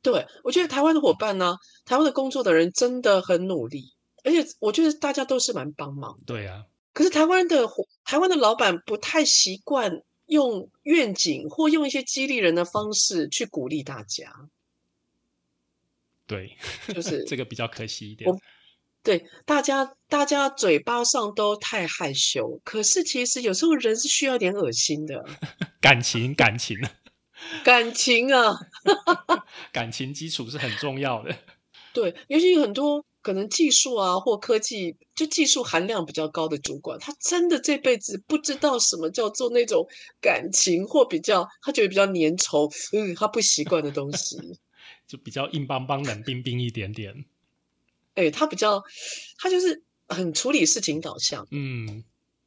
[0.01, 3.93] 对，我觉得台湾的伙伴呢，台湾的工作的人真的很努力，
[4.25, 6.25] 而且我觉得大家都是蛮帮忙的。
[6.25, 7.69] 对啊，可是台湾的
[8.05, 14.49] 台湾的老板不太习惯用愿景或用一些激励人的方式去鼓励大家，
[16.27, 16.57] 对，
[16.95, 18.41] 就是这个比较可惜一点我。
[19.05, 25.25] 对大家大家嘴巴上都太害羞，可是其实有时候人是需要点恶心的
[25.79, 26.79] 感情，感情，
[27.63, 28.59] 感情啊。
[29.71, 31.37] 感情基础是很重要的。
[31.93, 39.87] 对，尤其有很多可能技术啊或科技，就技术含量比较高的主管，他真的这辈子不知道什么叫做那种
[40.21, 44.39] 感情或比较，他觉得比较粘稠，嗯，他不习惯的东西。
[45.07, 47.27] 就比较硬邦邦、冷冰冰一点点。
[48.15, 48.83] 哎，他比较，
[49.39, 51.47] 他就是很处理事情导向。
[51.51, 52.05] 嗯，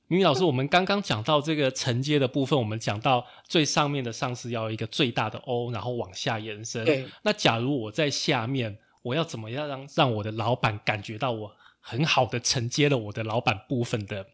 [0.07, 6.85] 明宇老师，我们刚刚讲到这个承接的部分，我们讲到最上面的上司要一个最大的 O，然后往下延伸。
[6.85, 14.25] 对，那假如我在下面，我要怎么样让让我的老板感觉到我很好的承接了我的老板部分的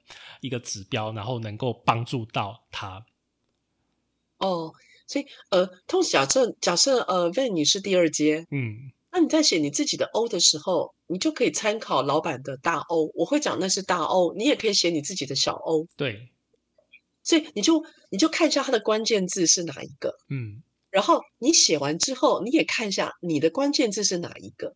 [0.41, 3.05] 一个指标，然后能够帮助到他？
[4.37, 4.73] 哦，
[5.07, 15.87] 所以呃，通假设假设呃，Van 你是第二阶，嗯，那你在写你自己的 O 的时候，你就可以参考老板的大 O，我会讲那是大 O，你也可以写你自己的小 O。
[15.95, 16.29] 对，
[17.21, 20.63] 所以你就你就看一下它的关键字是哪一个，嗯。
[20.89, 24.75] 然后你写完之后，你也看一下你的关键字是哪一个，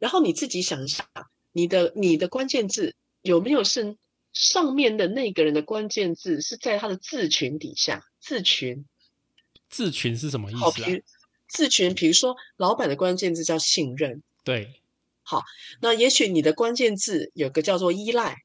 [0.00, 1.08] 然后你自己想一下，
[1.52, 3.96] 你的你的关键字有没有是
[4.32, 8.84] 上面的那个人的关键字是在他的字群底下，字群，
[9.68, 10.88] 字群是什么意，思啊
[11.50, 14.80] 字群，比如说老板的关键字叫信任，对，
[15.22, 15.42] 好
[15.80, 18.38] 那也许你的关键字有个叫做依赖，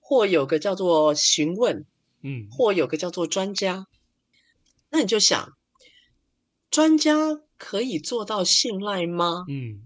[0.00, 1.84] 或有个叫做询问，
[2.22, 3.86] 嗯，或有个叫做专家，
[4.90, 5.52] 那你就想，
[6.70, 9.44] 专家可以做到信赖吗？
[9.48, 9.82] 嗯，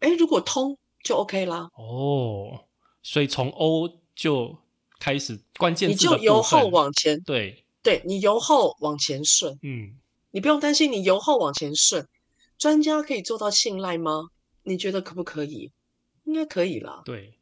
[0.00, 2.64] 哎，如果通就 OK 啦，哦，
[3.02, 4.58] 所以从 O 就
[4.98, 9.96] 开始关键你字你就由后往前，对，对你由后往前顺，嗯
[10.36, 12.06] 你不用担心你由后往前顺，
[12.58, 14.28] 专家可以做到信赖吗？
[14.64, 15.72] 你觉得可不可以？
[16.24, 17.38] 应该可以啦，对，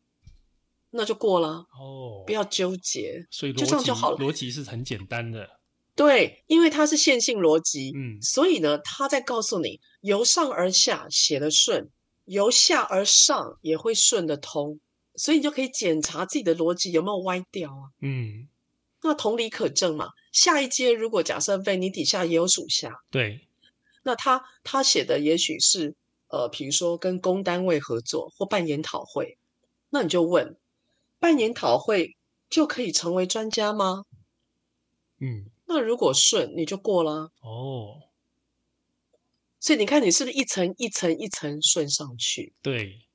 [0.90, 3.26] 那就过了，哦，不要纠结。
[3.32, 5.58] 所以逻就这样辑就好了逻辑是很简单的，
[5.96, 11.90] 对，因为它是线性逻辑，嗯所以呢，它在告诉你，由上而下写得顺，
[12.26, 14.78] 由下而上也会顺得通，
[15.16, 17.90] 所以你就可以检查自己的逻辑有没有歪掉啊。
[18.02, 18.46] 嗯，
[19.02, 20.10] 那同理可证嘛。
[20.34, 23.46] 下一阶如果假设被你底下也有属下，对，
[24.02, 25.94] 那他他写的也许是
[26.26, 29.38] 呃，比如说跟公单位合作或办研讨会，
[29.90, 30.56] 那你就问，
[31.20, 32.16] 办研讨会
[32.50, 34.04] 就可以成为专家吗？
[35.20, 37.30] 嗯，那如果顺，你就过啦。
[37.40, 38.02] 哦，
[39.60, 42.52] 所以你看，你是不是一层一层一层顺上去？
[42.60, 43.06] 对，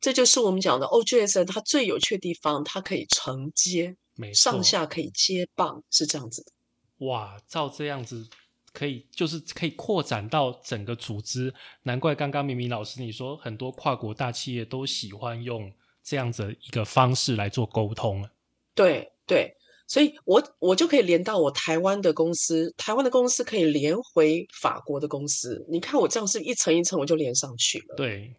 [0.00, 6.52] 这就是我们讲的 OGSN 它最有趣的地方，它可以承接，没错，上下可以接棒，是这样子的。
[7.06, 8.26] 哇，照这样子
[8.72, 11.52] 可以，就是可以扩展到整个组织。
[11.82, 18.28] 难怪刚刚明明老师你说，很多跨国大企业都喜欢用这样子一个方式来做沟通。
[18.74, 19.54] 对对，
[19.86, 25.64] 所以我我就可以连到我台湾的公司，台湾的公司可以连回法国的公司。
[25.68, 27.96] 你看我这样是一层一层我就连上去了。
[27.96, 28.34] 对，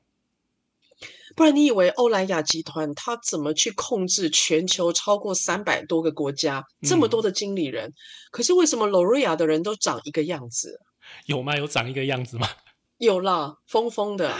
[1.35, 7.93] 不然你以为欧莱雅集团它怎么去控制全球超过三百多个国家这么多的经理人？
[8.31, 10.79] 可是为什么 L'Oreal 的人都长一个样子？
[11.25, 11.57] 有吗？
[11.57, 12.47] 有长一个样子吗？
[12.97, 14.33] 有啦，疯疯的。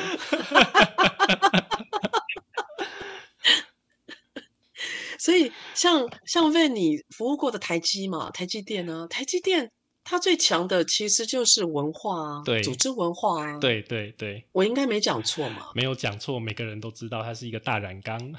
[5.20, 9.72] 所以像像为你服务过的台积嘛，台积电呢，台积电
[10.08, 15.72] 它最强的其实就是文化啊，对组织文化啊。，对对对，我应该没讲错嘛。
[15.74, 18.18] 没有讲错，每个人都知道它是一个大染缸。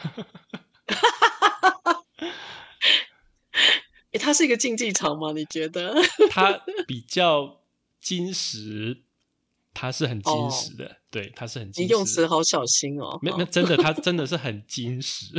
[4.13, 5.33] 诶它是一个竞技场吗？
[5.35, 5.95] 你觉得？
[6.31, 6.53] 它
[6.87, 7.61] 比较
[8.01, 9.03] 金石，
[9.75, 11.99] 它是很金哦石的，对，它是很金你石的。
[11.99, 13.19] 用词好小心哦。
[13.21, 15.35] 没没哦真的，它 真的是很金石，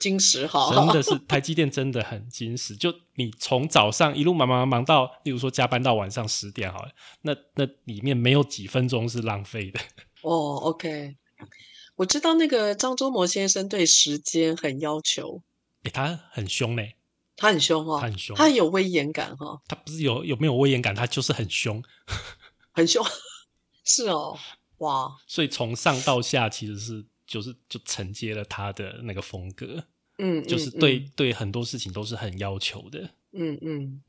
[0.00, 2.76] 金石好，真的是台积电真的很金石。
[2.76, 6.90] 就你从早上一路忙忙忙到，例如说加班到晚上十点好了，
[7.22, 9.80] 那那里面没有几分钟是浪费的。
[10.22, 11.16] 哦，OK。
[11.96, 15.42] 我知道那个张忠谋先生对时间很要求，
[15.84, 16.96] 诶，他很凶嘞，
[17.36, 21.82] 他很凶哦，他很凶他很有威严感哈、哦，他不是有有没有威严感，他就是很凶。
[22.72, 23.02] 很凶。
[23.82, 24.36] 是哦，
[24.78, 29.84] 哇，所以从上到下其实是就是就承接了他的那个风格，
[30.18, 33.10] 嗯，就是嗯对、对很多事情都是很要求的。
[33.32, 34.02] 嗯嗯，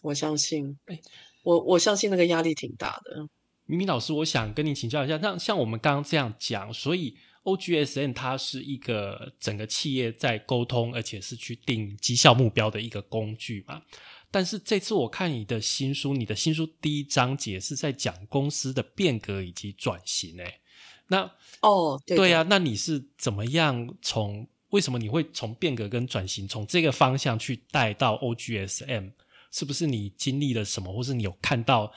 [0.00, 1.00] 我相信哎，
[1.42, 3.28] 我我相信那个压力挺大的。
[3.64, 13.82] 明明老师，我想跟你请教一下，像像我们刚刚这样讲，所以 OGSN 它是一个整个企业在沟通，而且是去定绩效目标的一个工具嘛。
[14.30, 20.60] 但是这次我看你的新书，你的新书第一章节是在讲公司的变革以及转型诶。
[21.08, 21.30] 那
[21.60, 29.12] 哦，对呀啊，那你是怎么样从为什么你会从变革跟转型从这个方向去带到 OGSM？
[29.50, 31.90] 是不是你经历了什么，或是你有看到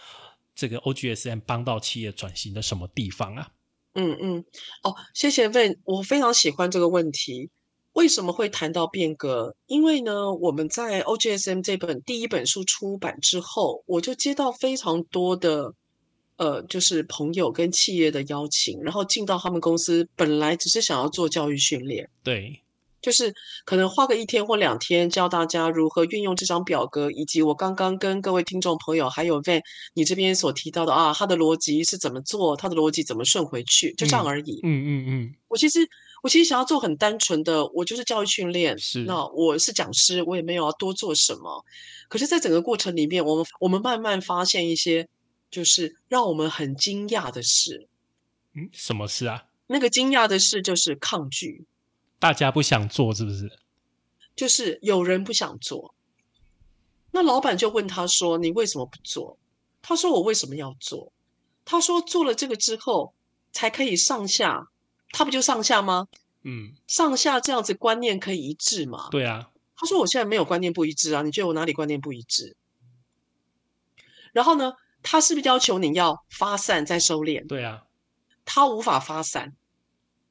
[0.56, 3.52] 这个 OGSM 帮到企业转型的什么地方啊？
[3.94, 4.46] 嗯嗯，
[4.84, 7.50] 哦，谢谢问，我非常喜欢这个问题。
[7.92, 9.54] 为什么会谈到变革？
[9.66, 15.74] 因为呢，我们在 OGSM 这本第一本书出版之后，我就接到非常多的
[16.42, 22.60] 呃，就是朋友跟企业的邀请，然后进到他们公司，本来只是想要做教育训练，对，
[23.00, 23.32] 就是
[23.64, 29.62] 可能花个一天或两天教大家如何运用这张表格，以及我刚刚跟各位听众朋友还有 Van
[29.94, 34.60] 你这边所提到的啊，他的逻辑是怎么做，他的逻辑怎么顺回去，就这样嗯而已。
[34.64, 35.88] 嗯嗯嗯，我其实
[36.24, 38.76] 我其实想要做很单纯的，我就是教育训练。
[38.80, 41.64] 是那我是讲师，我也没有要多做什么。
[42.10, 45.08] 可是，在整个过程里面，我们我们慢慢发现一些，
[45.52, 47.88] 就是让我们很惊讶的事。
[48.54, 49.46] 嗯，什么事啊？
[49.68, 51.66] 那个惊讶的事就是抗拒，
[52.18, 53.52] 大家不想做是不是？
[54.36, 55.94] 就是有人不想做。
[57.12, 59.38] 那老板就问他说：“你为什么不做？”
[59.84, 61.12] 他说：“我为什么要做？”
[61.66, 63.14] 他说：“做了这个之后，
[63.52, 64.70] 才可以上下。
[65.12, 66.08] 他不就上下吗？
[66.44, 72.56] 嗯，上下这样子观念可以一致嘛？”对啊，他说：“我现在没有观念不一致啊，你觉得我哪里观念不一致？”
[74.32, 74.74] 然后呢，
[75.04, 77.48] 他是不是要求你要发散再收敛？
[77.48, 77.84] 对啊，
[78.46, 79.56] 他无法发散，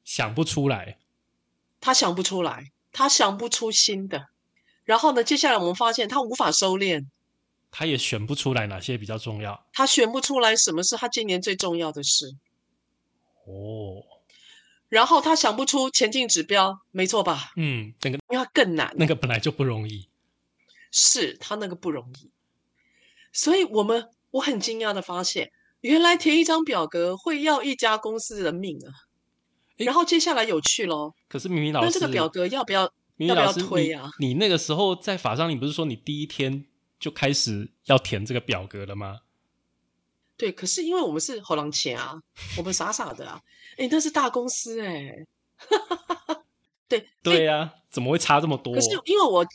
[0.03, 0.97] 想不出来。
[1.79, 4.27] 他想不出来，他想不出新的。
[4.83, 7.07] 然后呢，接下来我们发现他无法收敛，
[7.71, 12.35] 他也选不出来哪些比较重要他选不出来什么是他今年最重要的事，
[13.45, 14.03] 哦。
[14.89, 17.53] 然后他想不出前进指标，没错吧？
[17.55, 20.09] 嗯，那个因为他更难，那个本来就不容易。
[20.91, 22.29] 是他那个不容易。
[23.31, 25.51] 所以我们我很惊讶的发现，
[25.81, 28.89] 原来填一张表格会要一家公司的命啊！
[29.77, 32.83] 诶然后接下来有趣喽，可是明明老师，那这个表格要不要
[33.17, 34.11] 要不要推啊？
[34.19, 36.65] 你你那个时候在法商，你不是说你第一天
[36.99, 39.21] 就开始要填这个表格了吗？
[40.37, 42.19] 对，可是因为我们是好浪钱啊，
[42.57, 43.39] 我们傻傻的啊，
[43.77, 45.13] 哎，那是大公司哎、
[46.87, 48.73] 对对呀、怎么会差这么多？
[48.73, 49.45] 可是因为我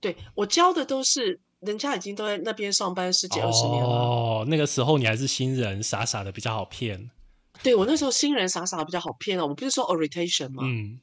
[0.00, 7.10] 对我教的都是人家已经都在那边上班十几二十年了，哦，那个时候你还是新人，傻傻的比较好骗。
[7.62, 10.64] 对我那时候新人傻傻的比较好骗啊，我不是说 orientation 吗？
[10.66, 10.98] 嗯，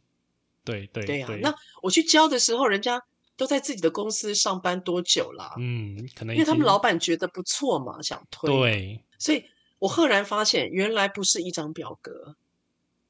[0.63, 3.01] 对对对呀、那我去教的时候，人家
[3.37, 5.53] 都在自己的公司上班多久啦？
[5.57, 9.45] 嗯，可能因为他们老板觉得不错嘛，想推。，对所以
[9.79, 12.35] 我赫然发现，原来不是一张表格，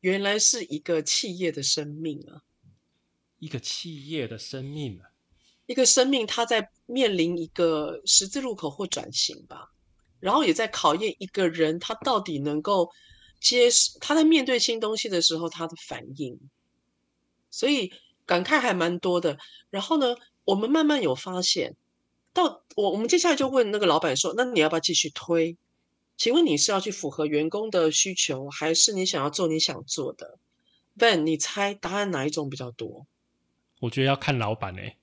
[0.02, 2.46] 原来是一个企业的生命啊！
[3.40, 5.09] 一个企业的生命啊，
[5.70, 9.70] 一个生命，它在面临一个十字路口或转型吧，
[10.20, 12.90] 然后也在考验一个人他到底能够
[13.40, 13.70] 接
[14.02, 16.40] 他在面对新东西的时候他的反应，
[17.52, 17.94] 所以
[18.26, 19.38] 感慨还蛮多的。
[19.70, 21.76] 然后呢，我们慢慢有发现，
[22.34, 25.56] 到我我们接下来就问那个老板说：“那你要不要继续推？
[26.18, 30.40] 请问你是要去符合员工的需求，还是你想要做你想做的
[30.96, 33.06] 问你猜答案哪一种比较多？
[33.82, 34.98] 我觉得要看老板诶、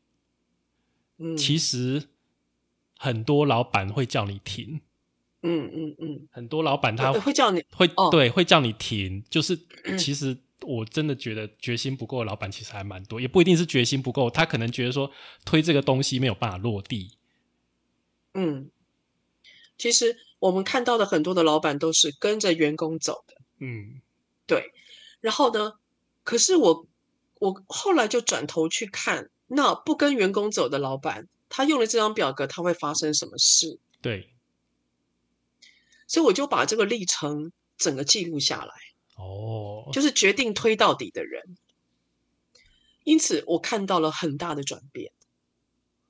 [1.18, 2.04] 嗯，其实
[2.98, 4.80] 很多老板会叫你停，
[5.42, 8.10] 嗯嗯嗯，很多老板他会会叫你会、哦。
[8.10, 9.58] 对会叫你停，就是
[9.98, 15.10] 其实我真的觉得决心不够的老板其实还蛮多，也不一定是决心不够，他可能觉得说
[15.44, 17.12] 推这个东西没有办法落地。
[18.34, 18.70] 嗯，
[19.78, 24.00] 其实我们看到的很多的老板都是跟着员工走的，嗯。
[24.46, 24.72] 对。
[25.20, 25.72] 然后呢，
[26.22, 26.86] 可是我
[27.40, 33.78] 我后来就转头去看，那不跟员工走的老板，他用了这张表格，他会发生什么事？
[34.00, 34.32] 对，
[36.06, 38.74] 所以我就把这个历程整个记录下来，
[39.16, 41.56] 哦，就是决定推到底的人。
[43.04, 45.12] 因此，我看到了很大的转变，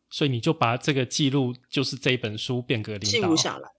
[0.09, 3.71] 所以你就把这个记录，就是这一本书变革领导记录下来。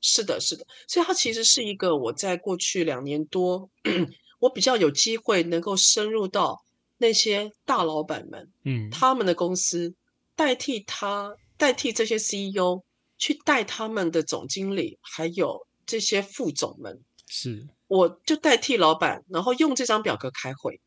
[0.00, 3.68] 是的，是的，所以它其实是一个我在过去两年多，
[4.38, 6.64] 我比较有机会能够深入到
[7.02, 9.92] 那些大老板们嗯，他们的公司，
[10.36, 12.84] 代替他代替这些 CEO
[13.18, 17.66] 去带他们的总经理，还有这些副总们，是。
[17.88, 20.80] 我就代替老板，然后用这张表格开会，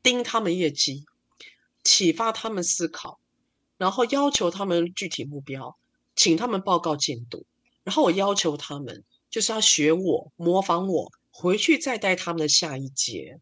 [0.00, 1.04] 盯他们业绩，
[1.82, 3.18] 启发他们思考，
[3.76, 5.76] 然后要求他们具体目标，
[6.14, 7.44] 请他们报告进度，
[7.82, 13.40] 然后我要求他们就是要学我，模仿我，回去再带他们的下一阶。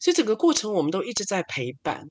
[0.00, 2.08] 所以整个过程我们都一直在陪伴，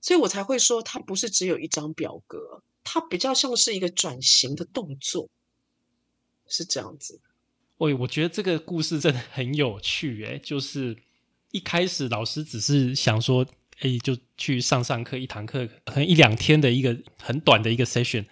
[0.00, 5.28] 所以我才会说它不是只有一张表格，它比较像是一个转型的动作，
[6.46, 7.20] 是这样子。
[7.78, 10.96] 喂，我觉得这个故事真的很有趣，诶，就是
[11.50, 13.44] 一开始老师只是想说，
[13.80, 18.24] 哎，就去上上课，一堂课可能一两天的一个很短的一个 session，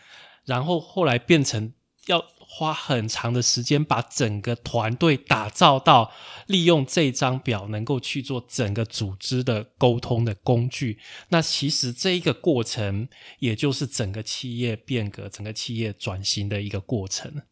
[0.44, 1.72] 然后后来变成
[2.06, 2.24] 要
[2.56, 6.12] 花很长的时间把整个团队打造到
[6.46, 11.00] 利用这张表能够去做整个组织的沟通的工具。
[11.30, 13.08] 那其实这一个过程，
[13.40, 17.42] 也就是整个企业变革、整个企业转型的一个过程。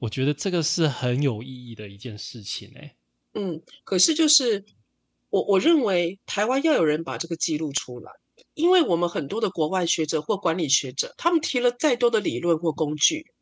[0.00, 2.96] 我觉得这个是很有意义的一件事情诶、
[3.34, 4.64] 嗯，可是就是
[5.30, 8.10] 我我认为台湾要有人把这个记录出来，
[8.54, 13.32] 因为我们很多的国外学者或管理学者，他们提了再多的理论或工具，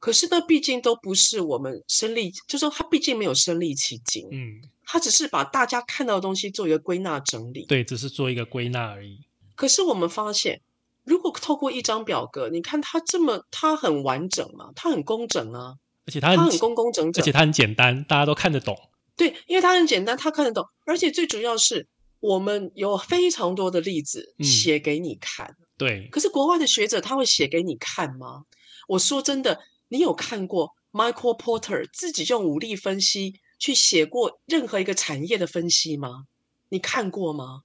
[0.00, 7.66] 可是那，毕竟都不是我们身历，就说他毕竟没有身历其境，嗯，他只是把大家看到的东西做一个归纳整理。
[7.66, 9.18] 对，只是做一个归纳而已。
[9.56, 10.60] 可是我们发现，
[11.04, 15.74] 如果透过一张表格，你看它这么，它很完整嘛，它很工整啊，
[16.06, 18.78] 而且它很工工整整而且，它很简单，大家都看得懂。
[19.16, 21.88] 对，因为它很简单，他看得懂，而且最主要是
[22.20, 25.56] 我们有非常多的例子嗯写给你看。
[25.76, 28.44] 对，可是国外的学者他会写给你看吗？
[28.86, 29.58] 我说真的，
[29.88, 36.24] 你有看过 Michael Porter 自己用武力分析去写过任何一个产业的分析吗？
[36.68, 37.62] 你看过吗？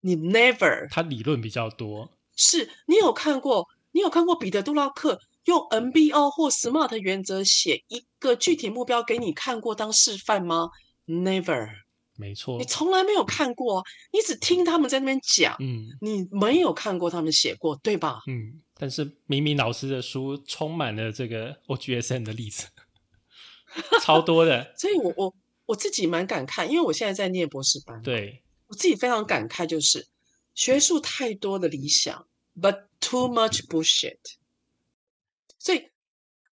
[0.00, 2.10] 你 never 他理论比较多。
[2.36, 3.66] 是你有看过？
[3.90, 10.68] 你有看过彼得·杜拉克用 NBO 或 SMART 原则写一个具体目标给你看过当示范吗
[11.06, 11.70] ？Never，
[12.16, 18.20] 没错你，从来没有看过啊，你只听他们在那边讲，嗯你没有看过他们写过，对吧？
[18.28, 22.68] 嗯，但是明明老师的书充满了这个 OGSN 的例子，
[24.00, 24.72] 超多的。
[24.78, 25.34] 所以我我
[25.66, 30.06] 我自己蛮感慨，因为我现在在念博士班，对，我自己非常感慨，就是
[30.54, 32.26] 学术太多的理想
[32.60, 34.18] ，but too much bullshit。
[35.58, 35.88] 所以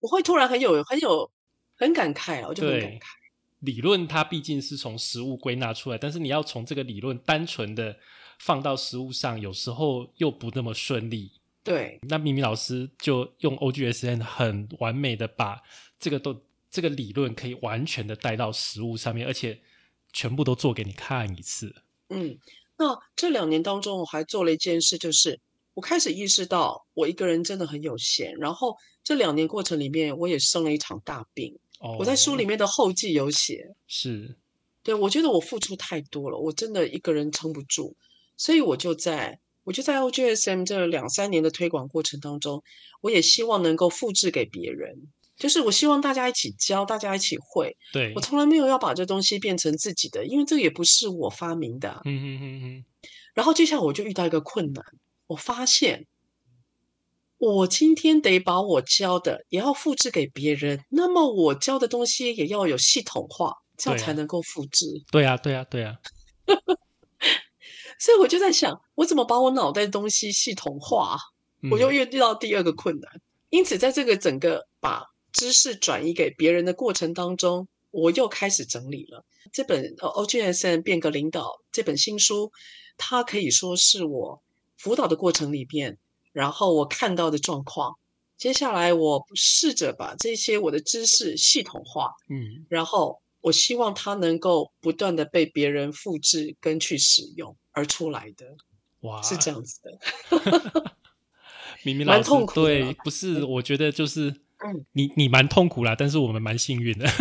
[0.00, 1.30] 我会突然很有很有
[1.76, 3.04] 很感慨啊，我就很感慨。
[3.60, 7.96] 理论它毕竟是从实物归纳出来，但是你要从这个理论单纯的
[8.38, 11.32] 放到实物上，有时候又不那么顺利。
[11.66, 15.60] 对，那咪咪老师就用 OGSN 很完美的把
[15.98, 16.40] 这个都
[16.70, 19.60] 这个理论可以完全的带到实物上面，而且
[20.12, 21.74] 全部都做给你看一次。
[22.10, 22.38] 嗯，
[22.78, 25.40] 那这两年当中，我还做了一件事，就是
[25.74, 28.32] 我开始意识到我一个人真的很有限。
[28.36, 31.58] 然后这两年过程里面，我也生了一场大病。
[31.80, 34.36] 哦，我在书里面的后记有写，是
[34.84, 37.94] 对我觉得我付出太多了，我真的一个人撑不住，
[38.36, 42.62] 所以我就在我就在 OGSM 这两三年的推广过程当中，
[43.00, 45.08] 我也希望能够复制给别人。
[45.36, 47.76] 就是我希望大家一起教，大家一起会。
[47.92, 52.00] 对我，从来没有要把这东西变成自己的，因为这也不是我发明的啊。
[52.04, 52.84] 嗯嗯嗯嗯，
[53.34, 54.84] 然后接下来我就遇到一个困难，
[55.26, 56.06] 我发现
[57.38, 64.86] 我今天得把我教的也要复制给别人，那么我教的东西也要有系统化，这样才能够复制。
[65.10, 65.96] 对啊对啊对啊，
[67.98, 71.16] 所以我就在想，我怎么把我脑袋的东西系统化啊？
[71.70, 73.20] 我就嗯遇到第二个困难。
[73.48, 82.52] 因此，在这个整个把知识转移给别人的过程当中，我又开始整理了这本呃 OGSN 变革领导这本新书，
[82.96, 84.42] 它可以说是我
[84.76, 85.96] 辅导的过程里边，
[86.32, 87.96] 然后我看到的状况。
[88.36, 98.44] 接下来，我试着把这些我的知识系统化，嗯，然后我希望它能够不断的被别人复制跟去使用而出来的，
[99.02, 100.96] 哇，是这样子的。
[101.84, 107.06] 明明老师痛苦对，不是，我觉得就是嗯你你蛮痛苦啦，但是我们蛮幸运的。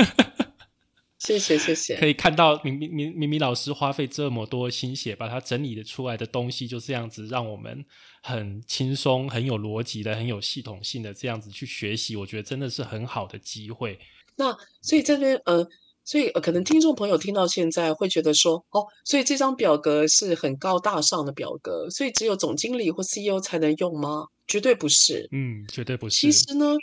[1.19, 1.95] 谢谢谢谢。
[1.97, 7.86] 可以看到明明明明明老师花费这么多心血，把它整理的出来的东西，就这样子让我们
[8.23, 13.99] 很轻松、很有逻辑的、很有系统性的这样子去学习，我觉得真的是很好的机会。
[14.36, 15.67] 那所以这边呃，
[16.06, 24.28] 所以、呃、可能听众朋友听到现在会觉得说，哦，所以这张表格是很高大上的表格，所以只有总经理或 CEO 才能用吗？
[24.47, 25.28] 绝对不是。
[25.32, 26.32] 嗯，绝对不是其。
[26.32, 26.76] 实呢，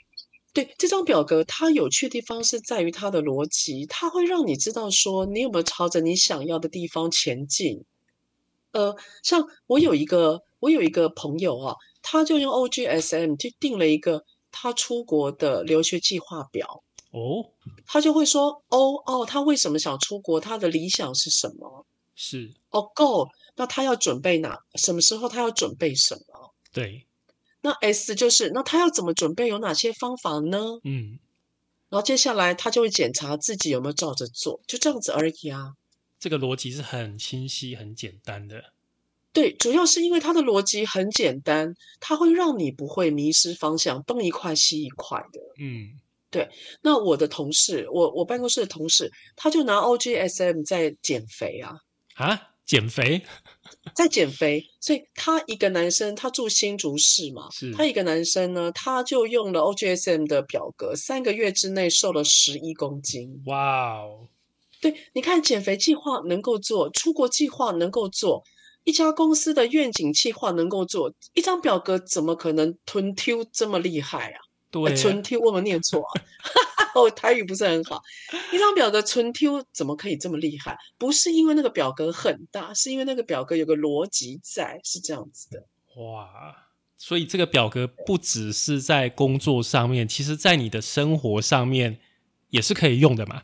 [0.53, 7.85] 对这张表格，它有趣的地方是在于它的逻辑，它会让你知道说你有没有朝着你想要的地方前进。
[8.73, 16.82] 呃，像我有一个我有一个朋友啊，他就用 OGSM 去定了一个他出国的留学计划表。
[17.13, 17.53] 哦，
[17.87, 20.41] 他就会说：“哦哦，他为什么想出国？
[20.41, 21.87] 他的理想是什么？
[22.15, 24.59] 是哦，Go，那他要准备哪？
[24.75, 26.55] 什么时候他要准备什么？
[26.73, 27.07] 对，
[27.61, 29.47] 那 S 就是那他要怎么准备？
[29.47, 30.59] 有哪些方法呢？
[30.85, 31.19] 嗯，
[31.91, 35.75] 然后接下来他就会检查自己有没有照着做，就这样子而已啊。
[36.19, 38.73] 这个逻辑是很清晰、很简单的。
[39.35, 45.41] 对，主要是因为它的逻辑很简单，它会让你不会迷失方向，东一块西一块的。
[45.59, 45.99] 嗯，
[46.83, 51.77] 那我的同事，我我办公室的同事，他就拿 OGSM 在减肥啊。
[52.15, 53.23] 啊，减肥
[53.97, 63.43] 在减肥，所以他一个男生，他住新竹市嘛，他一个男生呢，他就用了 OGSM 的表格，三个月之内瘦了十一公斤。
[63.47, 64.29] 哇哦，
[64.81, 68.45] 对，你看减肥计划能够做，出国计划能够做，
[68.85, 74.39] 一家公司的愿景计划能够做，一张表格怎么可能吞 Q 这么厉害啊？
[74.97, 76.23] 纯 Q 我们念错啊？
[76.95, 78.03] 我台语不是很好。
[78.53, 80.77] 一张表格纯 Q 怎么可以这么厉害？
[80.99, 85.67] 不是因为那个表格很大，是因为那个表格有个逻辑在，是这样子的。
[86.03, 86.29] 哇，
[86.99, 91.99] 所以这个表格不只是在工作上面，其实在你的生活上面
[92.51, 93.43] 也是可以用的嘛。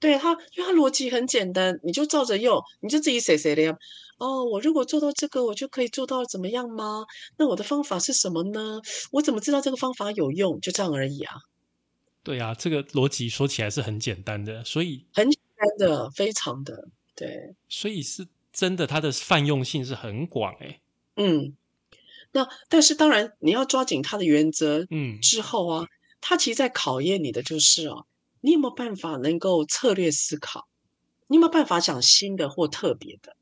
[0.00, 3.78] 对它，因为它逻辑很简单，你就照着用，你就自己写写的呀。
[4.22, 7.04] 哦，我如果做到这个，我就可以做到怎么样吗？
[7.36, 8.80] 那我的方法是什么呢？
[9.10, 10.60] 我怎么知道这个方法有用？
[10.60, 11.34] 就这样而已啊，
[12.22, 17.56] 对啊，这个逻辑说起来是很简单的，所以很简单的，非常的对。
[17.68, 20.80] 所以是真的，它的泛用性是很广诶、
[21.16, 21.56] 嗯，
[22.30, 25.86] 那但是当然你要抓紧它的原则嗯，之后啊，
[26.20, 28.06] 它其实在考验你的就是哦，
[28.40, 30.68] 你有没有办法能够策略思考？
[31.26, 33.34] 你有没有办法讲新的或特别的？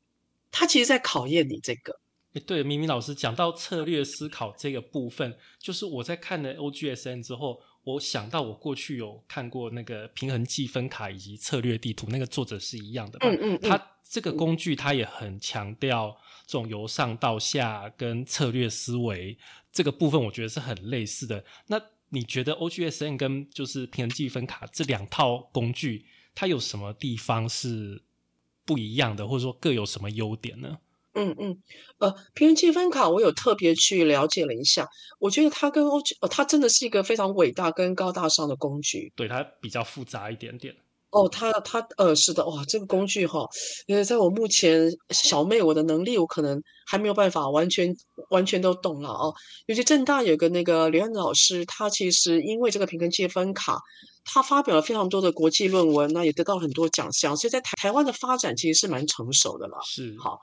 [0.51, 1.99] 它其实在考验你这个。
[2.33, 13.27] 诶对，明明老师讲到策略思考这个部分，就是我在看了 OGSN 之后，我想到我过去有看过那个平衡计分卡以及策略地图，那个作者是一样的嘛。
[13.27, 19.37] 嗯嗯嗯，它这个工具，他也很强调这种由上到下跟策略思维
[19.73, 21.43] 这个部分，我觉得是很类似的。
[21.67, 28.01] 那你觉得 OGSN 跟就是平衡计分卡这两套工具，它有什么地方是
[28.65, 30.77] 不一样的，或者说各有什么优点呢？
[31.13, 31.61] 嗯嗯，
[31.99, 34.87] 呃，平衡积分卡我有特别去了解了一下，
[35.19, 39.11] 我觉得它跟 OG，呃，它真的是一个非常伟大跟高大上的工具。
[39.13, 40.73] 对，它比较复杂一点点。
[41.09, 43.45] 哦，它它呃是的，哇，这个工具哈，
[43.87, 47.93] 因为在我目前小妹我的能力，我可能还没有办法完全
[48.29, 49.33] 完全都懂了哦。
[49.65, 53.77] 尤其正大有个那个刘安老师，他其实因为这个平衡积分卡，
[54.23, 59.77] 他发表了非常多的国际论文，那也得到很多奖项，所以在台台湾的发展其实是蛮成熟的了。
[59.85, 60.39] 是，好，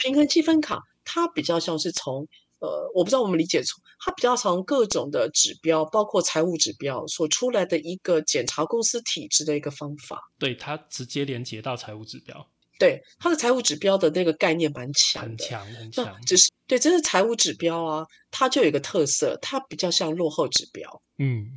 [0.00, 2.26] 平衡积分卡它比较像是从。
[2.60, 10.20] 呃，我不知道我们理解错，它比较从各种的指标，包括财务指标所出来的一个检查公司体制的一个方法。
[10.40, 12.50] 对，它直接连接到财务指标。
[12.76, 16.20] 对，它的财务指标的那个概念蛮强的，很强很强。
[16.26, 21.00] 只是对，这是财务指标啊，它就有一个特色，它比较像落后指标。
[21.18, 21.56] 嗯，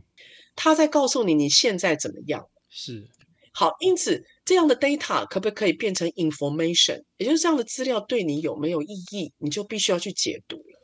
[0.64, 2.48] 它在告诉你你现在怎么样。
[2.70, 3.08] 是。
[3.52, 7.02] 好，因此这样的 data 可不可以变成 information？
[7.18, 10.80] 也就是这样的资料对你有没有意义，你就必须要去解读了。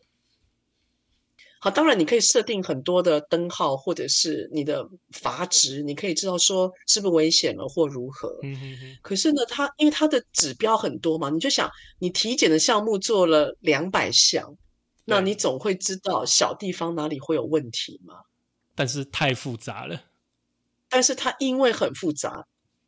[1.59, 8.35] 好，当然你可以设定很多的灯号，或者是你的阀值，你可以知道说是不是危险了或如何。
[8.41, 8.97] 嗯哼哼。
[9.03, 11.69] 可是呢，它因为它的指标很多嘛，你就想
[11.99, 14.57] 你体检的项目做了两百项，
[15.05, 18.15] 那你总会知道小地方哪里会有问题嘛？
[18.77, 20.01] 但是太复杂了。
[20.87, 22.47] 但是它因为很复杂，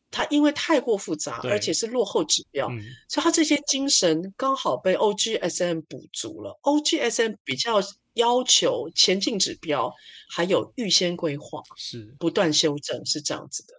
[0.09, 2.69] 它因为太过复杂，而且是落后指标，
[3.09, 6.57] 所以它这些精神刚好被 OGSM 补足了。
[6.61, 7.81] OGSM 比较。
[8.15, 9.93] 要求前进指标，
[10.27, 13.73] 还有预先规划，是不断修正，是这样子的。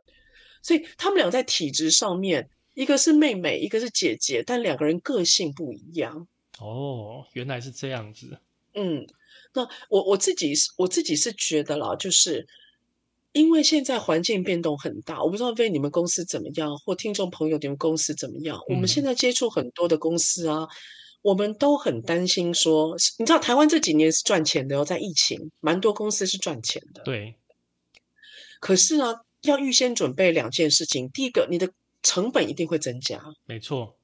[0.62, 6.26] 所以他们俩在体质上面，一个是妹妹，一个是姐姐，但两个人个性不一样。
[6.58, 8.38] 哦，原来是这样子。
[8.72, 9.06] 嗯，
[9.52, 12.46] 那我我自己是，我自己是觉得啦，就是
[13.32, 18.58] 因为现在环境变动很大，我不知道为你们公司怎么样，或听众朋友你们公司怎么样。
[18.68, 20.68] 我们现在接触很多的公司啊。
[21.22, 27.02] 我们都很担心，说你知道台湾这几年是赚钱的哦，在疫情，蛮多公司是赚钱的。
[27.02, 27.36] 对。
[28.58, 31.10] 可是呢，要预先准备两件事情。
[31.10, 31.70] 第一个，你的
[32.02, 33.22] 成本一定会增加。
[33.44, 33.98] 没错。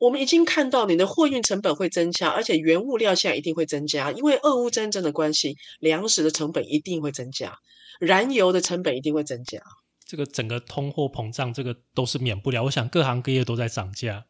[0.00, 7.56] 我们已经看到你的货运成本会增加，而且原物料现在一定会增加，因为俄乌战争的关系，粮食的成本一定会增加，
[8.00, 9.62] 燃油的成本一定会增加。
[10.04, 12.64] 这个整个通货膨胀，这个都是免不了。
[12.64, 14.26] 我想各行各业都在涨价。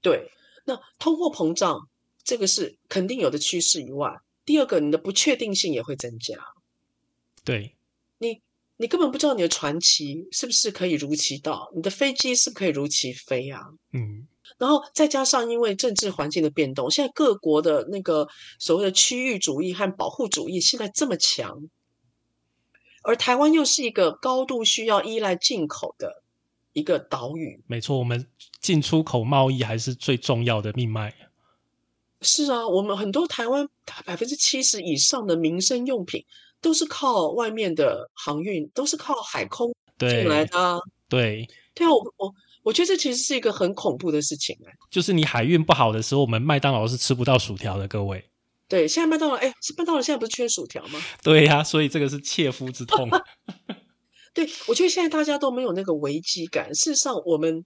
[0.00, 0.30] 对。
[0.66, 1.88] 那通货膨胀
[2.22, 6.36] 这个是肯定有的趋势以外，第二个你的不确定性也会增加。
[7.42, 7.74] 对，
[8.18, 8.40] 你
[8.76, 13.62] 你根本不知道你的传奇是不是可以如期到，你的飞机是不是可以如期飞啊？
[13.92, 18.28] 嗯，然后再加上因为政治环境的变动，现在各国的那个
[18.58, 21.68] 所谓的区域主义和保护主义现在这么强，
[23.02, 26.22] 而台湾又是一个高度需要依赖进口的。
[26.72, 28.28] 一个岛屿，没错，我们
[28.60, 31.12] 进出口贸易还是最重要的命脉。
[32.20, 33.68] 是啊，我们很多台湾
[34.06, 36.24] 百分之七十以上的民生用品
[36.60, 40.80] 都是靠外面的航运，都是靠海空进来的。
[41.08, 41.44] 对，
[41.74, 42.32] 对啊，我我
[42.62, 44.72] 我觉得这其实是一个很恐怖的事情哎。
[44.90, 48.24] 就是你海运不好的时候，我们麦当劳是吃不到薯条的，各位。
[48.68, 51.00] 对，现在麦当劳，哎，麦当劳现在不是缺薯条吗？
[51.22, 53.08] 对呀，所以这个是切肤之痛。
[54.32, 56.72] 对，我觉得现在大家都没有那个危机感。
[56.74, 57.64] 事实上，我们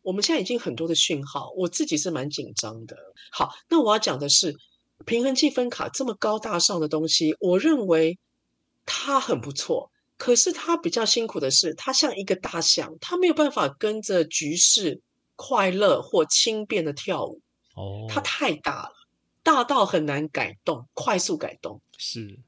[0.00, 2.96] 我们现在已经很多的讯号，我自己是蛮紧张的。
[3.30, 4.56] 好，那我要讲的是
[5.04, 8.18] 平衡计分卡这么高大上的东西，我认为
[8.86, 9.90] 它很不错。
[10.16, 15.00] 可是他比较辛苦的是，他像一个大象，他没有办法跟着局势
[15.34, 17.40] 快乐或轻便的跳舞。
[17.74, 18.92] 哦，它太大了，
[19.42, 21.80] 大到很难改动，快速改动。
[21.98, 22.38] 是，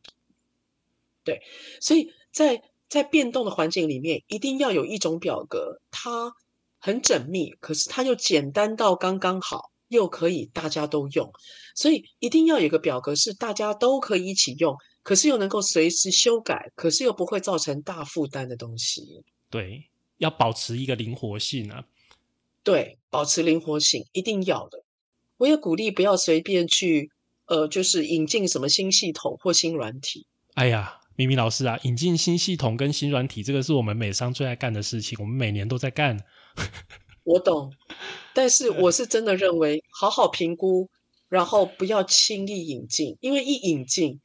[1.25, 1.41] 对，
[1.81, 2.62] 所以在。
[2.89, 6.33] 在变动的环境里面，一定要有一种表格，它
[6.79, 11.31] 很缜密，可是它又简单到刚刚好，又可以大家都用。
[11.75, 14.75] 所以一定要有个表格是大家都可以一起用，
[15.09, 19.25] 可是又能够随时修改，可是又不会造成大负担的东西。
[19.49, 19.89] 对，
[20.19, 21.83] 要保持一个灵活性啊。
[22.63, 24.85] 对，保持灵活性一定要的。
[25.39, 27.11] 我也鼓励不要随便去，
[27.47, 30.27] 呃，就是引进什么新系统或新软体。
[30.57, 31.01] 哎呀。
[31.17, 36.17] 明明老师啊，引进新系统跟新软体，这个是我们美商最爱干的事情，我们每年都在干。
[37.25, 37.73] 我懂，
[38.33, 40.89] 但是我是真的认为，好好评估，
[41.29, 44.21] 然后不要轻易引进，因为一引进，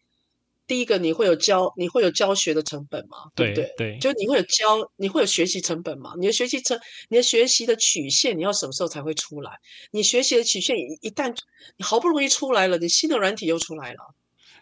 [0.73, 3.29] 第一个你会有教，你会有教学的成本嘛？
[3.35, 3.71] 对不对？
[3.77, 6.15] 对，就你会有教，你会有学习成本嘛？
[6.17, 9.51] 你的学习成，你的学习的曲线，你要什么时候才会出来？
[9.91, 11.29] 你学习的曲线一旦
[11.77, 14.15] 你好不容易出来了，你新的软体又出来了。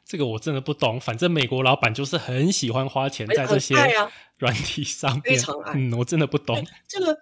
[0.04, 3.74] 这个我真的不懂，反正美国老板就是很喜欢花钱在这些
[4.38, 5.22] 软体上面。
[5.24, 5.72] 非常爱。
[5.78, 6.62] 嗯，我真的不懂。
[6.90, 7.18] 这个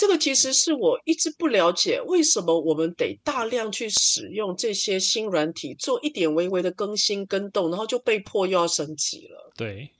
[0.00, 9.52] 这个其实是我一直不了解，为什么我们得大量去使用这些新软体，做一点微微的更新跟动，然后就被迫又要升级了。
[9.58, 9.92] 对，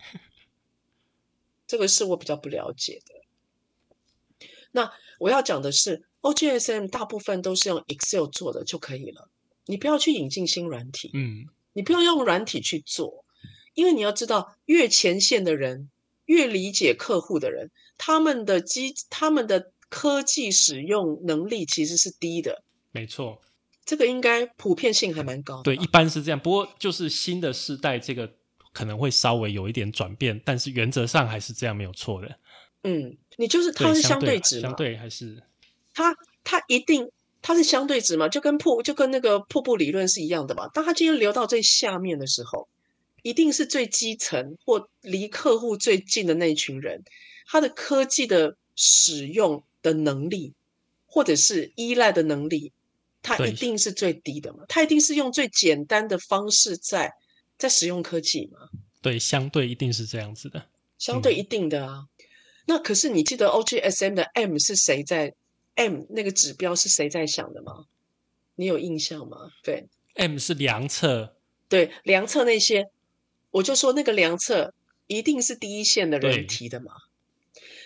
[1.68, 4.46] 这个是我比较不了解的。
[4.70, 9.28] 那我要讲的是，OGSM 大部分都是用 Excel 做的就可以了，
[9.66, 11.44] 你不要去引进新软体，嗯，
[11.74, 13.26] 你不要用软体去做，
[13.74, 15.90] 因为你要知道，越前线的人，
[16.24, 19.72] 越理解客户的人，他们的机，他们的。
[19.90, 22.62] 科技使用能力其实是低的，
[22.92, 23.40] 没错，
[23.84, 25.60] 这个应该普遍性还蛮高。
[25.62, 26.38] 对，一般是这样。
[26.38, 28.32] 不过就是新的世代，这个
[28.72, 32.38] 可能会稍微有一点转变，但是原则上还是这样，没有错的。
[32.84, 35.42] 嗯，你就是它是相对值，相对还是
[35.92, 36.14] 它
[36.44, 37.10] 它一定
[37.42, 38.28] 它是相对值嘛？
[38.28, 40.68] 就跟瀑就跟那个瀑布理论是一样的嘛？
[40.68, 42.68] 当它今天流到最下面的时候，
[43.22, 47.02] 一定是最基层或离客户最近的那一群人，
[47.48, 49.64] 他的科技的使用。
[49.82, 50.54] 的能力，
[51.06, 52.72] 或者是依赖的能力，
[53.22, 54.64] 它一定是最低的嘛？
[54.68, 57.14] 它一定是用最简单的方式在
[57.58, 58.68] 在使用科技嘛？
[59.02, 60.66] 对，相对一定是这样子的，
[60.98, 62.06] 相对一定的啊。
[62.66, 65.34] 那可是你记得 OGSM 的 M 是谁在
[65.74, 67.86] M 那个指标是谁在想的吗？
[68.54, 69.50] 你有印象吗？
[69.62, 71.34] 对，M 是量测，
[71.68, 72.90] 对量测那些，
[73.50, 74.74] 我就说那个量测
[75.06, 76.92] 一定是第一线的人提的嘛，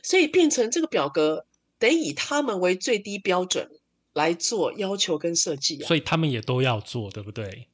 [0.03, 1.47] 所以变成这个表格。
[1.89, 3.70] 得以他们为最低标准
[4.12, 7.68] 来做要求跟设计啊，所以他们也都要做，对不对？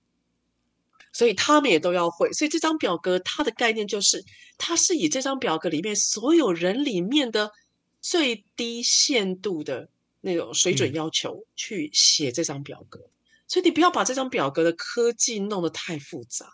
[1.13, 2.33] 所以他们也都要会。
[2.33, 4.25] 所以这张表格它的概念就是，
[4.57, 7.51] 它是以这张表格里面所有人里面的
[8.01, 9.89] 最低限度的
[10.21, 13.11] 那种水准要求去写这张表格。
[13.49, 16.47] 所以你不要把这张表格的科技弄得太复杂，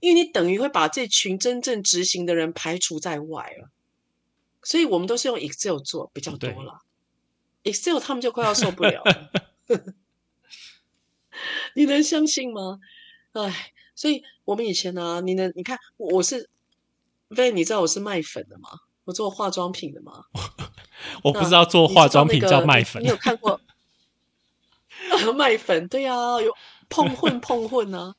[0.00, 3.70] 因为你等于会把这群真正执行的人排除在外了。
[4.64, 6.80] 所以我们都是用 Excel 做比较多了
[7.62, 9.30] ，Excel 他们就快要受不了了，
[11.74, 12.80] 你能相信吗？
[13.32, 16.48] 哎，所以我们以前呢，你能你看我是，
[17.28, 18.68] 喂，你知道我是卖粉的吗？
[19.04, 20.24] 我做化妆品的吗？
[21.22, 23.60] 我不知道做化妆品叫卖粉，你有看过？
[25.36, 26.54] 卖粉对呀，有
[26.88, 28.14] 碰混碰混呢。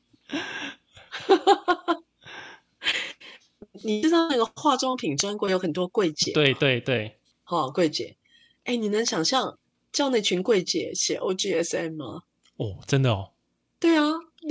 [3.82, 6.32] 你知道那个化妆品专柜有很多柜姐？
[6.32, 8.16] 对对对，好柜姐，
[8.64, 9.58] 哎，你能想象
[9.92, 12.22] 叫那群柜姐写 OGSM 吗？
[12.56, 13.32] 哦，真的哦。
[13.78, 14.04] 对啊，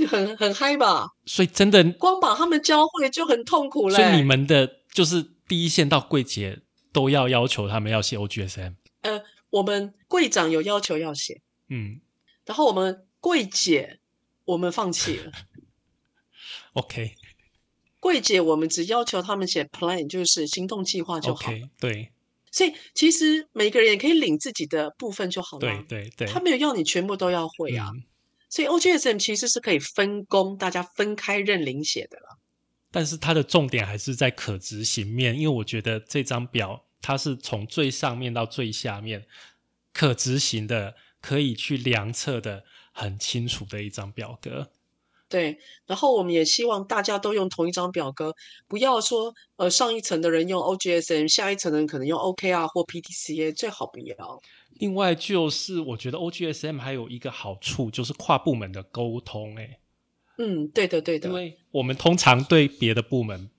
[0.08, 1.08] 很很嗨吧？
[1.24, 3.96] 所以真的光把他们教会就很痛苦了。
[3.96, 6.60] 所以你们的就是第一线到柜姐
[6.92, 8.74] 都要要求他们要写 OGSM。
[9.02, 12.00] 呃，我们柜长有要求要写，嗯，
[12.44, 13.98] 然后我们柜姐
[14.44, 15.32] 我们放弃了。
[16.74, 17.14] OK。
[18.00, 21.52] 柜姐，我们只要求他们写 plan，就是行动计划就好。
[21.80, 22.12] 对，
[22.52, 25.60] 所以其实每个人也可以领自己的部分就好了。
[25.60, 27.90] 对对对，他没有要你全部都要会啊。
[28.48, 32.38] 所以 OGSM 其实是可以分工，大家分开认领写的了。
[32.92, 39.26] 但是它的重点还是在可执行面，因为我觉得这张表它是从最上面到最下面
[39.92, 44.70] 可执行的，可以去量测的很清楚的一张表格。
[45.28, 48.32] 对，然后我们也希望大家都用同一张表格，
[48.68, 54.40] 不要说呃上一层的人用 OGSM，下一层的人可能用 OKR 或 PTCA，最好不要。
[54.78, 59.80] 另外就是我觉得 OGSM 还有一个好处就是跨部门的沟通，哎，
[60.38, 63.50] 嗯，对的对的，因为我们通常对别的部门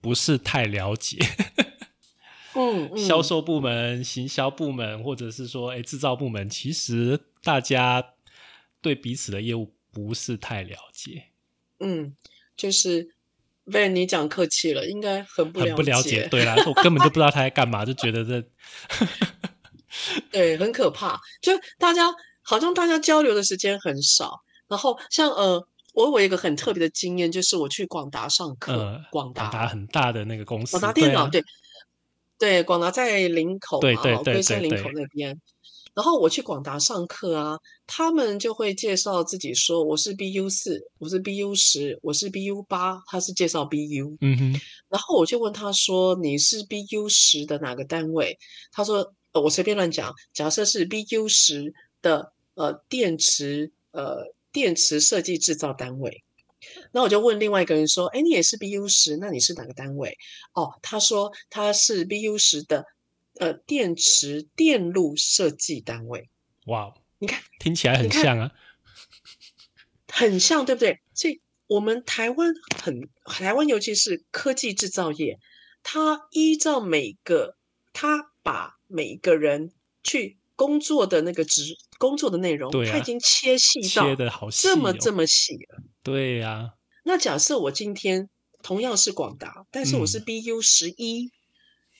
[0.00, 1.18] 不是太了解，
[2.54, 8.14] 嗯，销售部门、行销部门或者是说哎制造部门，其实大家
[8.80, 9.72] 对彼此的业务。
[9.92, 11.26] 不是太了解，
[11.78, 12.16] 嗯，
[12.56, 13.14] 就是
[13.70, 16.26] 被你讲客气了，应该很不很不了解。
[16.28, 18.42] 对啦，我根本就不知道他在干嘛，就觉得这，
[20.32, 21.20] 对，很可怕。
[21.42, 31.42] 就大家好像大家交流的时间很少，然后像呃，我有一个很特别的经验，就是我去广达上课，广达很大的那个公司，广达电脑，对，
[32.38, 35.38] 对，广达在林口对对对，龟山林口那边。
[35.94, 44.16] 然后我去广达上课啊，他们就会介绍自己说我是 BU 四，我是 BU 十，我是 BU 八，他是介绍 BU。
[44.22, 44.60] 嗯哼。
[44.88, 48.38] 然后我就问他说你是 BU 十的哪个单位？
[48.72, 56.24] 他说我随便乱讲，假设是 BU 十的呃电池呃电池设计制造单位。
[56.92, 60.16] 那我就问另外一个人说，哎，你也是 BU 十，那你是哪个单位？
[60.54, 62.86] 哦，他说他是 BU 十的。
[63.38, 66.28] 呃，电池电路设计单位，
[66.66, 68.52] 哇，你看，听起来很像啊，
[70.08, 71.00] 很像，对不对？
[71.14, 72.52] 所以，我们台湾
[72.82, 75.38] 很台湾，尤其是科技制造业，
[75.82, 77.56] 它依照每个，
[77.92, 79.72] 它把每个人
[80.04, 81.62] 去工作的那个职
[81.98, 85.82] 工作的内容，它啊他已经切细到切的好细、哦，这么这么细了。
[86.02, 86.74] 对呀、
[87.04, 88.28] 那假设我今天
[88.62, 91.30] 同样是广达，但是我是嗯 BU 十一、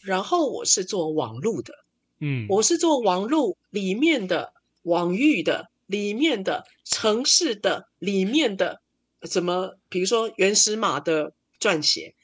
[0.02, 1.72] 然后我是做网路的，
[2.20, 8.82] 嗯，我是做网路里面的网域的里面的城市的里面的
[9.28, 12.14] 怎么，比如说原始码的撰写，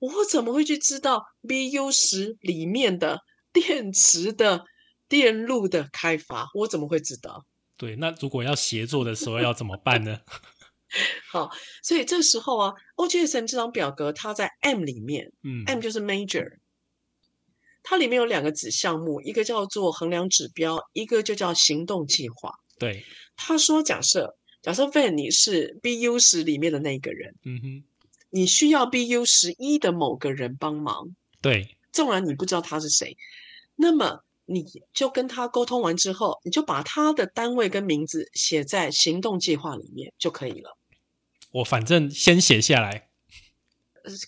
[0.00, 3.20] 我怎么会去知道 BU 十里面的
[3.52, 4.64] 电池的
[5.08, 6.48] 电路的开发？
[6.54, 7.44] 我怎么会知道？
[7.76, 7.96] 对。
[7.96, 10.20] 那如果要协作的时候要怎么办呢？
[11.30, 11.50] 好，
[11.82, 16.56] 所以这时候啊，OGSM 这张表格它在 M 里面嗯，M 就是 Major，
[17.90, 22.52] 它里面有两个子项目，一个叫做衡量指标，一个就叫行动计划。
[22.78, 23.02] 对，
[23.34, 27.84] 他说，假设假设 Van 你是 BU 十里面的那个人，嗯哼，
[28.28, 33.16] 你需要 BU 十一的某个人帮忙，对，纵然你不知道他是谁，
[33.74, 40.76] 那么你就跟他沟通完之后，你就把他的单位跟名字写在行动计划里面就可以了。
[41.52, 43.07] 我反正先写下来，呃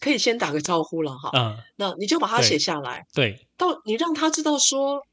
[0.00, 5.06] 可以先打个招呼了哈，嗯，那你就把它写下来，对，到你让他知道说，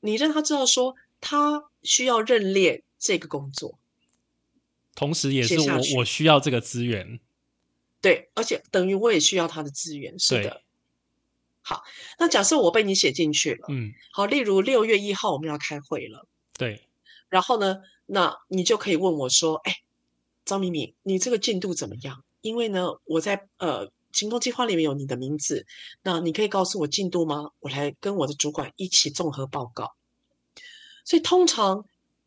[0.00, 3.78] 你让他知道说他需要认列这个工作，
[4.94, 7.20] 同时也是我我需要这个资源，
[8.00, 10.62] 对，而且等于我也需要他的资源，是对的。
[11.62, 11.84] 好，
[12.18, 16.26] 那假设我被你写进去了，嗯，好，例如六月一号我们要开会了，
[16.58, 16.88] 对，
[17.28, 19.76] 然后呢，那你就可以问我说，哎，
[20.44, 22.24] 张敏敏，你这个进度怎么样？
[22.40, 25.66] 因为呢，我在呃行动计划里面有你的名字，
[26.02, 27.50] 那你可以告诉我进度吗？
[27.60, 29.94] 我来跟我的主管一起综合报告。
[31.04, 31.84] 所以通常，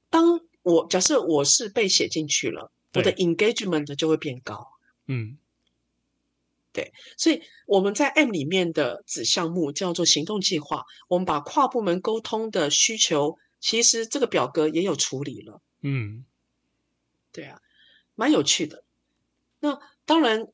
[0.09, 4.67] 当我假设我是被写进去了，我的 engagement 就会变高。
[5.07, 5.37] 嗯，
[6.73, 15.61] 对所以我们在 M 里面的子项目叫做行动计划，我们把跨部门沟通的需求，其实这个表格也有处理了。
[15.81, 16.25] 嗯，
[17.31, 17.61] 对啊，
[18.15, 18.83] 蛮有趣的。
[19.59, 20.47] 那当然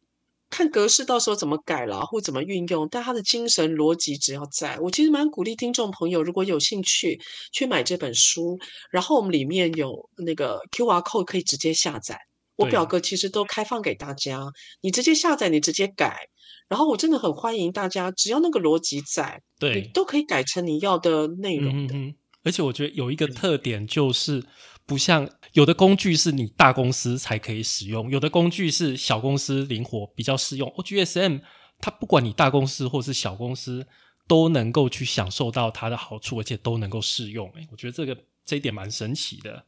[0.51, 7.19] 看格式到时候怎么改了，或怎么运用，但它的精神逻辑只要在，我其实蛮鼓励听众朋友，如果有兴趣
[7.51, 8.59] 去买这本书，
[8.91, 12.19] 然后我们里面有那个 QR code 可以直接下载。
[12.57, 14.45] 我表格其实都开放给大家，
[14.81, 16.27] 你直接下载，你直接改。
[16.67, 21.95] 然后我真的很欢迎大家，只要那个逻辑在，你对，都可以改成你要的内容的。
[21.95, 24.43] 嗯哼，而且我觉得有一个特点就是，
[24.85, 30.69] 不像有的工具是你大公司才可以使用，有的工具是小公司灵活比较适用。
[30.71, 31.41] OGSM
[31.79, 33.87] 它不管你大公司或是小公司，
[34.27, 37.49] 都能够去享受到它的好处，而且都能够适用。
[37.55, 39.65] 诶我觉得这个这一点蛮神奇的。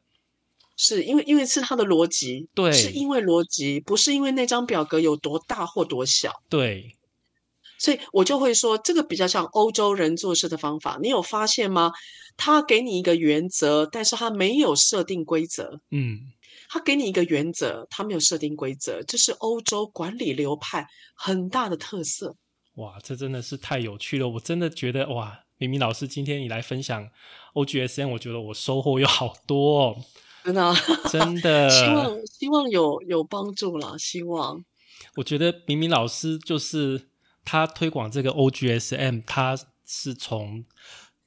[0.76, 6.32] 是因为因为是它的逻辑，对是因为逻辑，不是因为那张表格有多大或多小。
[6.50, 6.96] 对，
[7.84, 10.98] 所以我就会说，这个比较像欧洲人做事的方法。
[11.02, 11.92] 你有发现吗？
[12.38, 15.82] 他给你一个原则，但是他没有设定规则。
[15.92, 16.32] 嗯，
[16.70, 22.38] 他给你一个原则，他没有设定规则，这是欧洲管理流派很大的特色。
[22.76, 24.30] 哇，这真的是太有趣了！
[24.30, 27.10] 我真的觉得哇，明明老师今天你来分享
[27.54, 29.98] O G S N，我觉得我收获有好多哦，
[30.46, 30.76] 真的啊，
[31.12, 31.70] 真的。
[31.70, 34.64] 希望希望有有帮助啦，希望。
[35.18, 37.10] 我觉得明明老师就是
[37.44, 40.66] 他推广这个 OGSM，他是从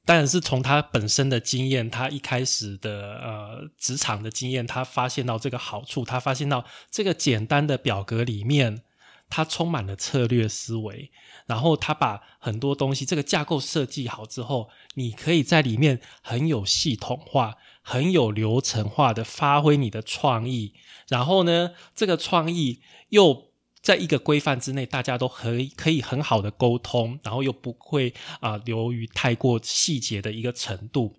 [0.04, 8.82] 当然是从他本身的经验，他一开始的呃职场的经验，他发现到这个好处，他发现到这个简单的表格里面，
[9.28, 11.10] 它充满了策略思维，
[11.46, 20.74] 然后他把很多东西这个架构设计好之后，你可以在里面很有系统化、很有流程化的发挥你的创意，
[21.08, 23.50] 然后呢，这个创意又
[23.86, 31.14] 在一个规范之内，大家都可以可以很好的沟通，然后又不会啊、流于太过细节的一个程度。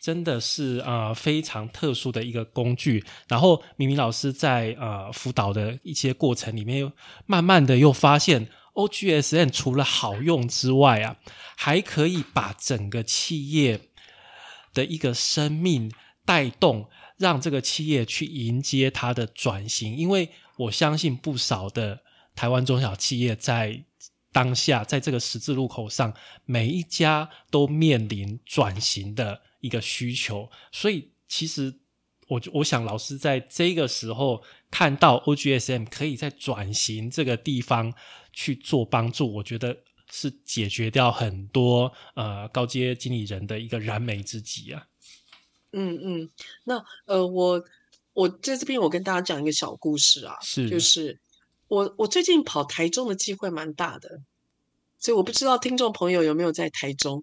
[0.00, 3.04] 真的是啊、非常特殊的一个工具。
[3.28, 6.90] 然后明明老师在呃辅导的一些过程里面，又
[7.26, 11.16] 慢慢的又发现 OGSN 除了好用之外啊，
[11.56, 13.80] 还可以把整个企业
[14.72, 15.92] 的一个生命
[16.26, 16.88] 带动，
[17.18, 19.96] 让这个企业去迎接它的转型。
[19.96, 22.00] 因为我相信不少的
[22.34, 23.84] 台湾中小企业在
[24.32, 26.12] 当下在这个十字路口上，
[26.44, 31.72] 每一家都面临转型的一个需求，所以其实
[32.28, 37.94] 我我想老师在这个时候看到 OGSM 可以在转型这个地方
[38.32, 39.76] 去做帮助，我觉得
[40.10, 44.86] 是解决掉很多呃高阶经理人的一个燃眉之急啊。
[45.72, 46.30] 嗯嗯，
[46.64, 47.64] 那呃，我
[48.14, 51.20] 我在这边我跟大家讲一个小故事啊，是就是
[51.68, 54.20] 我我最近跑台中的机会蛮大的，
[54.98, 57.22] 所以我不知道听众朋友有没有在台中。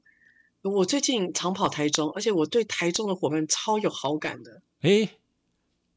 [0.61, 4.61] 我最近常跑台中，而且我对台中的伙伴超有好感的。
[4.81, 5.09] 诶，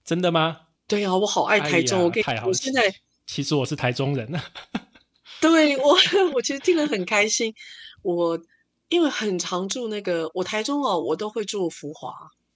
[0.03, 0.63] 真的吗？
[0.87, 1.99] 对啊、我好爱台中。
[1.99, 2.95] 哎我跟你我现在
[3.27, 4.33] 其实我是台中人，
[5.41, 5.97] 对我，
[6.35, 7.53] 我其实听得很开心。
[8.01, 8.41] 我
[8.89, 12.11] 因为很常住那个，我台中哦，我都会住福华，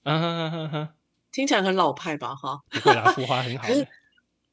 [0.04, 0.94] 啊哈哈哈，
[1.32, 2.34] 听起来很老派吧？
[2.34, 3.86] 哈，不会啦，浮华很好可是。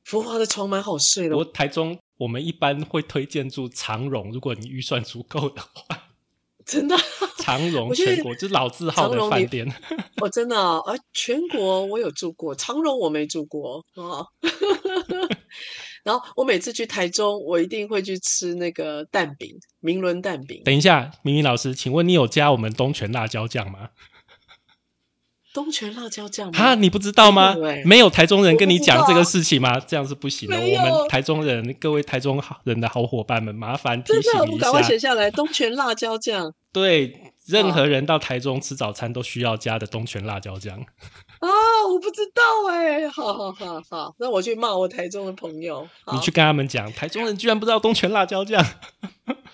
[0.03, 1.43] 福华的床蛮好睡的我。
[1.45, 6.09] 台中我们一般会推荐住长荣，如果你预算足够的话，
[6.63, 6.95] 真的，
[7.39, 9.67] 长荣全国就是老字号的饭店。
[10.21, 14.21] 我真的啊，而全国我有住过，长荣我没住过啊。
[16.05, 20.61] 然后我每次去台中，我一定会去吃那个蛋饼，明伦蛋饼。
[20.63, 23.89] 等一下，明明老师，请问你有加我们东泉辣椒酱吗？
[25.56, 26.53] 东泉辣椒酱吗？
[26.53, 29.80] 哈，你不知道吗没有台中人跟你讲这个事情吗？
[29.80, 30.58] 这样是不行的。
[30.58, 34.84] 我们台中人，各位台中好人的好伙伴们，麻烦提真的，醒一我赶快。
[34.84, 35.32] 写下来。
[35.32, 40.78] 东泉辣椒酱对，任何人到台中吃早餐都需要加的东泉辣椒酱。
[40.78, 41.47] 啊，
[41.89, 45.88] 我不知道哎、好好好好，那我去骂我台中的朋友。
[46.12, 48.62] 你去跟他们讲，台中人居然不知道东泉辣椒酱。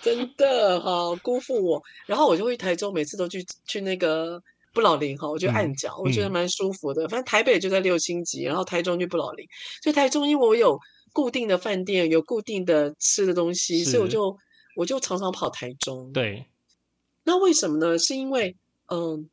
[0.00, 1.80] 真的好辜负我。
[2.06, 4.42] 然后我就会台中，每次都去去那个
[4.72, 7.08] 不老林哈，我就嗯按脚，我觉得嗯蛮舒服的。
[7.08, 9.46] 反正台北就在六星级，然后台中就不老林，
[9.82, 10.78] 所以台中因为我有
[11.12, 14.36] 固定的饭店，有固定的吃的东西，所以我就
[14.76, 16.10] 我就常常跑台中。
[16.12, 16.46] 对，
[17.24, 17.98] 那为什么呢？
[17.98, 18.56] 是因为
[18.88, 19.28] 嗯，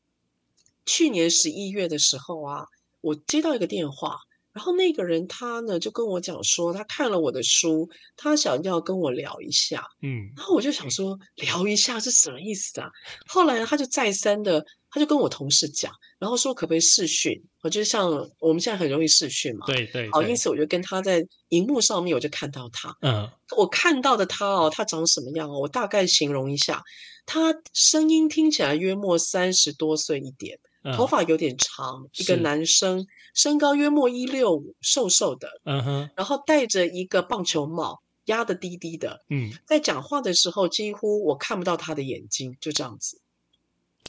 [0.85, 2.65] 去年十一月的时候啊，
[3.01, 4.19] 我接到一个电话，
[4.53, 9.85] 然后那个人他呢就跟我讲说，他看了我的书，他想要跟我聊一下。
[10.01, 12.89] 嗯，然后我就想说，聊一下是什么意思啊？
[13.27, 17.41] 后来他就再三的，他就跟我同事讲，然后说可不可以视讯？
[17.61, 25.59] 我就像我们现在很容易视讯嘛，对对好，因此我就跟他在荧幕上面，我就看到他，嗯，我看到的他哦，他长什么样哦？
[25.59, 26.81] 我大概形容一下，
[27.25, 43.19] 他声音听起来约莫三十多岁一点，嗯头，发有点长，一个男生，身高约莫一六五，瘦瘦的，嗯哼，然后戴着一个棒球帽，压得低低的，嗯，在讲话的时候几乎我看不到他的眼睛，就这样子。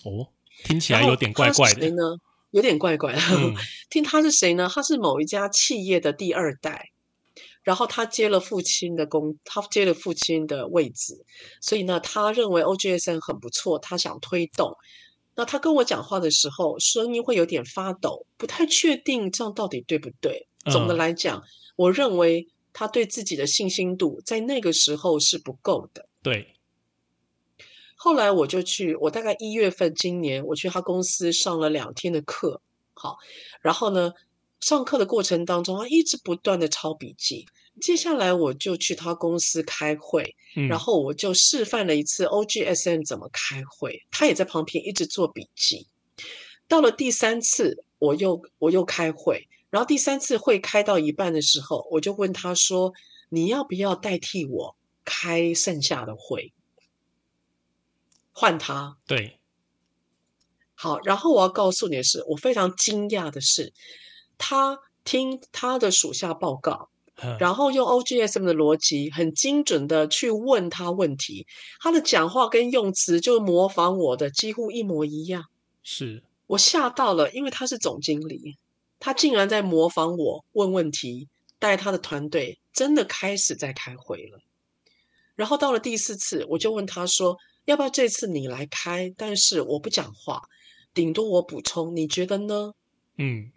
[0.04, 0.28] 哦，
[0.64, 1.90] 听起来有点怪怪的。
[1.90, 2.16] 呢？
[2.52, 3.20] 有点怪怪的。
[3.20, 3.54] 嗯
[3.90, 4.70] 听他是谁呢？
[4.72, 6.90] 他是某一家企业的第二代，
[7.62, 11.24] 然后他接了父亲的工，他接了父亲的位置，
[11.60, 14.76] 所以呢，他认为 OGSN 很不错，他想推动。
[15.40, 20.46] 那他跟我讲话的时候，声音会有点发抖，不太确定这样到底对不对。
[20.70, 21.42] 总的嗯来讲，
[21.76, 26.06] 我认为他对自己的信心度在那个时候是不够的。
[26.22, 26.56] 对，
[27.96, 32.60] 后来我就去，我大概一月份今年我去他公司上了两天的课，
[32.92, 33.16] 好，
[33.62, 34.12] 然后呢，
[34.60, 37.46] 上课的过程当中，他一直不断的抄笔记。
[37.80, 45.86] 接下来我就去他公司开会，嗯，然后我就示范了一次 OGSM 怎么开会，他也在旁边一直做笔记。
[46.68, 52.92] 到了第三次，我又我又开会，然后第三次会开到一半的时候，我就问他说
[53.30, 56.52] ：“你要不要代替我开剩下的会？”
[58.32, 59.40] 换他，对，
[60.74, 63.72] 好，然后我要告诉你的是，我非常惊讶的是，
[64.38, 66.99] 他听他的属下报告，嗯
[67.38, 71.46] 然后用 OGSM 的逻辑很精准的去问他问题，
[71.80, 75.44] 他的讲话跟用词就模仿我的几乎一模一样，
[75.82, 78.56] 是，我吓到了，因为他是总经理，
[78.98, 84.40] 他竟然在模仿我问问题，带他的团队真的开始在开会了。
[85.34, 89.12] 然后到了第四次，我就问他说：“要不要这次你来开？
[89.16, 90.42] 但是我不讲话，
[90.92, 92.72] 顶多我补充，你觉得呢？”
[93.16, 93.50] 嗯，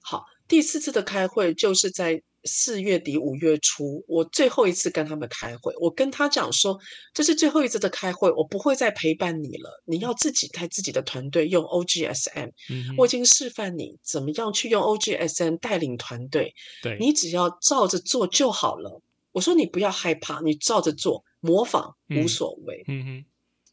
[0.00, 6.78] 好，第四次的开会就是在四月底五月初，我最后一次跟他们开会，我跟他讲说，
[7.12, 19.02] 这是最后一次的开会，我不会再陪伴你了，你要自己带自己的团队用 OGSM，嗯我已经示范你怎么样去用 OGSM 带领团队，对，你只要照着做就好了。
[19.32, 22.84] 我说你不要害怕，你照着做，模仿无嗯所谓。
[22.88, 23.24] 嗯哼，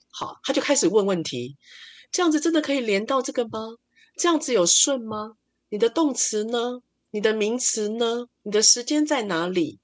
[0.10, 1.56] 好，他就开始问问题，
[2.12, 3.78] 这样子真的可以连到这个吗？
[4.18, 5.38] 这样子有顺吗？
[5.70, 6.82] 你的动词呢？
[7.14, 8.26] 你的名词呢？
[8.42, 9.78] 你的时间在哪里？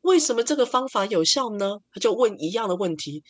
[0.00, 1.80] 为什么这个方法有效呢？
[1.92, 3.22] 他就问一样的问题。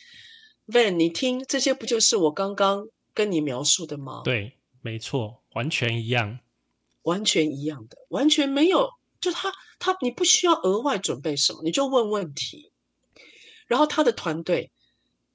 [0.65, 6.39] Van，你听，这些不就是我刚刚跟你描述的吗？，对，没错，完全一样。
[7.01, 8.89] 完全一样的，完全没有，
[9.19, 12.71] 就他他你不需要额外准备什么，你就问问题。
[13.67, 14.71] 然后他的团队，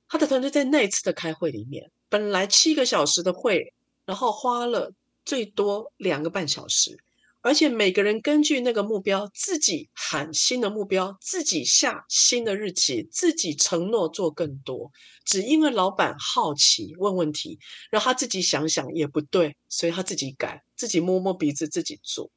[0.09, 3.75] 他的团队在那一次的开会里面，本来七个小时的会，
[4.07, 4.95] 然后花了
[5.27, 6.99] 最多两个半小时，
[7.41, 14.91] 而且每个人根据那个目标自己喊新的目标，自己下新的日期，自己承诺做更多。
[15.25, 17.59] 只因为老板好奇问问题，
[17.91, 22.31] 然后他自己想想也不对，所以他自己改，自己摸摸鼻子自己做。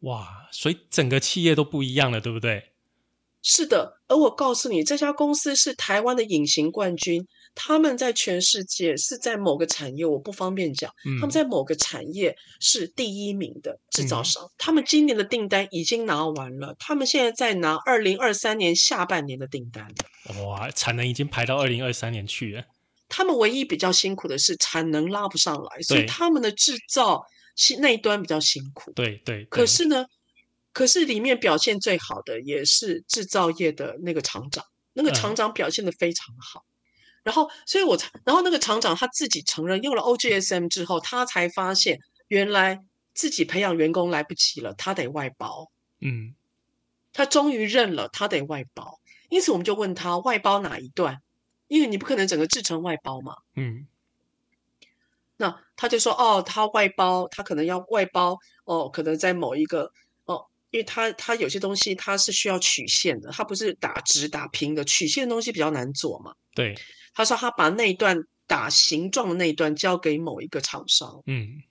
[0.00, 2.70] 哇，所以整个企业都不一样了，对不对？
[3.42, 7.26] 是的，而我告诉你，这家公司是台湾的隐形冠军。
[7.54, 10.92] 他们在全世界是在某个产业，我不方便讲。
[11.20, 14.48] 他们在某个产业是第一名的制造商。
[14.56, 19.92] 他们今年的订单已经拿完了，他们现在在拿二零二三年下半年的订单。
[20.44, 22.64] 哇，产能已经排到二零二三年去了。
[23.08, 27.24] 他们唯一比较辛苦的是产能拉不上来，所以他们的制造
[27.80, 28.92] 那一端比较辛苦。
[28.92, 29.44] 对对。
[29.46, 30.04] 可是呢，
[30.72, 36.64] 可是里面表现最好的也是制造业的那个厂长，那个厂长表现的非常好。
[37.28, 42.82] 然后，所以我才，然后那个厂长他自己承认，用了 OGSM 之后，他才发现原来
[43.12, 45.70] 自己培养员工来不及了，他得外包。
[46.00, 46.34] 嗯，
[47.12, 48.98] 他终于认了，他得外包。
[49.28, 51.20] 因此，我们就问他外包哪一段，
[51.66, 53.36] 因为你不可能整个制成外包嘛。
[53.56, 53.86] 嗯，
[55.36, 59.92] 那他就说，哦，他外包，他可能要外包，哦，可能在某一个，
[60.24, 66.32] 哦，因为他他有些东西他是需要曲线的，他不是打直打平的，曲线的东西比较难做嘛。
[66.54, 66.74] 对。
[67.18, 71.64] 他说他把那一段打形状的那一段交给某一个厂商，嗯，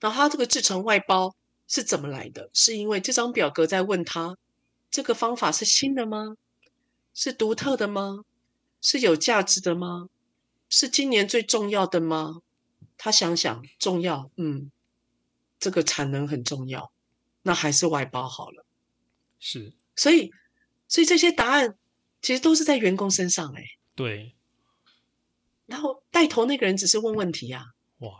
[0.00, 1.36] 然后他这个制成外包
[1.68, 2.50] 是怎么来的？
[2.52, 4.36] 是因为这张表格在问他，
[4.90, 6.34] 这个方法是新的吗？
[7.14, 8.24] 是独特的吗？
[8.80, 10.08] 是有价值的吗？
[10.68, 12.42] 是今年最重要的吗？
[12.98, 14.72] 他想想重要，嗯，
[15.60, 16.90] 这个产能很重要，
[17.42, 18.66] 那还是外包好了。
[19.38, 20.32] 是，所以，
[20.88, 21.76] 所以这些答案
[22.20, 23.64] 其实都是在员工身上，哎，
[23.94, 24.34] 对。
[25.70, 27.64] 然后带头那个人只是问问题呀，
[27.98, 28.10] 哇，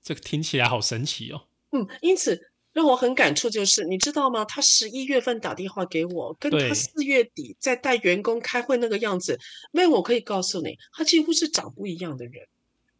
[0.00, 1.42] 这个听起来好神奇哦。
[1.72, 4.44] 嗯，因此让我很感触就是，你知道吗？
[4.44, 9.36] 他十一月份打电话给我，跟他四月底在带员工开会那个样子，
[9.72, 12.46] 那我可以告诉你，他几乎是长不一样的人，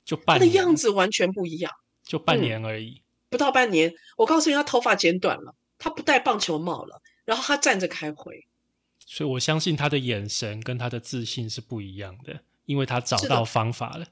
[0.04, 1.72] 就半他的样子完全不一样，
[2.02, 3.94] 就半年而已，不到半年。
[4.16, 8.48] 我告诉你，他头发剪短了，他不戴棒球帽了，然后他站着开会，
[9.06, 12.40] 所以我相信他的眼神跟他的自信是不一样的。
[12.70, 14.06] 因为他找到方法了，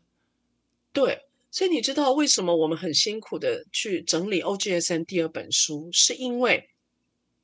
[0.92, 6.68] 对，所以你知道为什么我们很辛苦的去整理 OGSN 第二本书，是因为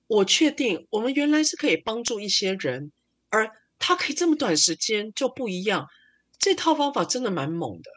[0.08, 2.90] 我确定我们原来是可以帮助一些人，
[3.28, 5.86] 而他可以这么短时间就不一样，
[6.36, 7.90] 这套方法真的蛮猛的，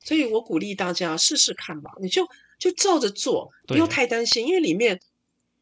[0.00, 2.26] 所以我鼓励大家试试看吧，你就
[2.58, 4.98] 就照着做，不要太担心，因为里面。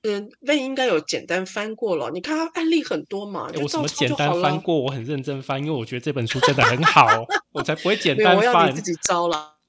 [0.02, 2.10] 嗯，那应该有简单翻过了。
[2.10, 4.80] 你看案例很多嘛，我什么简单翻过？
[4.80, 7.06] 我很认真翻，因为我觉得这本书真的很好，
[7.52, 8.36] 我才不会简单翻。
[8.36, 9.56] 我要你自己招了。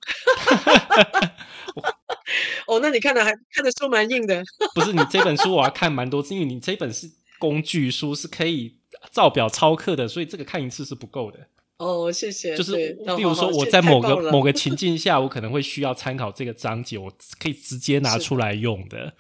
[2.68, 4.42] 哦，那你看的还看的书蛮硬的。
[4.74, 8.78] 不是你这本书我要看蛮多次，因为你这本是工具书，是可以
[9.12, 11.40] 照表抄课的，所以这个看一次是不够的。
[11.78, 12.56] 哦，谢谢。
[12.56, 12.78] 就是
[13.18, 19.14] 例如说我在某个某个情境下，我可能会需要参考这个章节，我可以直接拿出来用的。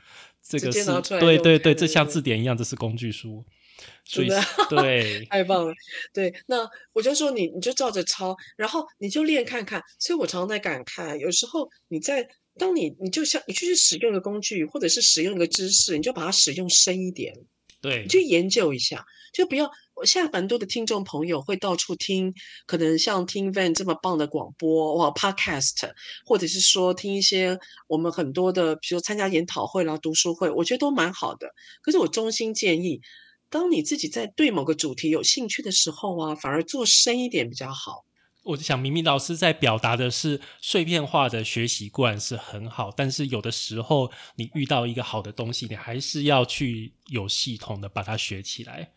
[0.59, 0.83] 这个是
[1.19, 3.43] 对对对，这像字典一样，这是工具书，
[4.05, 4.29] 所以
[4.69, 5.73] 对， 太棒了。
[6.13, 9.81] 对，那我就说你，你就照着抄，然后你就练看看。
[9.97, 17.33] 所以我常常在感慨，有时候你在当你你就像你去使用一个工具，或者是使用一个知识，你就把它使用深一点，
[17.81, 19.71] 对，你去研究一下，就不要。
[20.05, 22.33] 现在蛮多的听众朋友会到处听，
[22.65, 25.91] 可能像听 Van 这么棒的广播哇，Podcast，
[26.25, 27.57] 或者是说听一些
[27.87, 31.47] 我们很多的，比如参加研讨会啦、读书会，我觉得都蛮好的。
[31.81, 33.01] 可是我衷心建议，
[33.49, 38.05] 当你自己在对某个主题有兴趣的时候啊，反而做深一点比较好。
[38.43, 48.93] 我想明明老师在表达的是碎片化的学习惯是很好，但是有的时候你遇到一个好的东西，你还是要去有系统的把它学起来。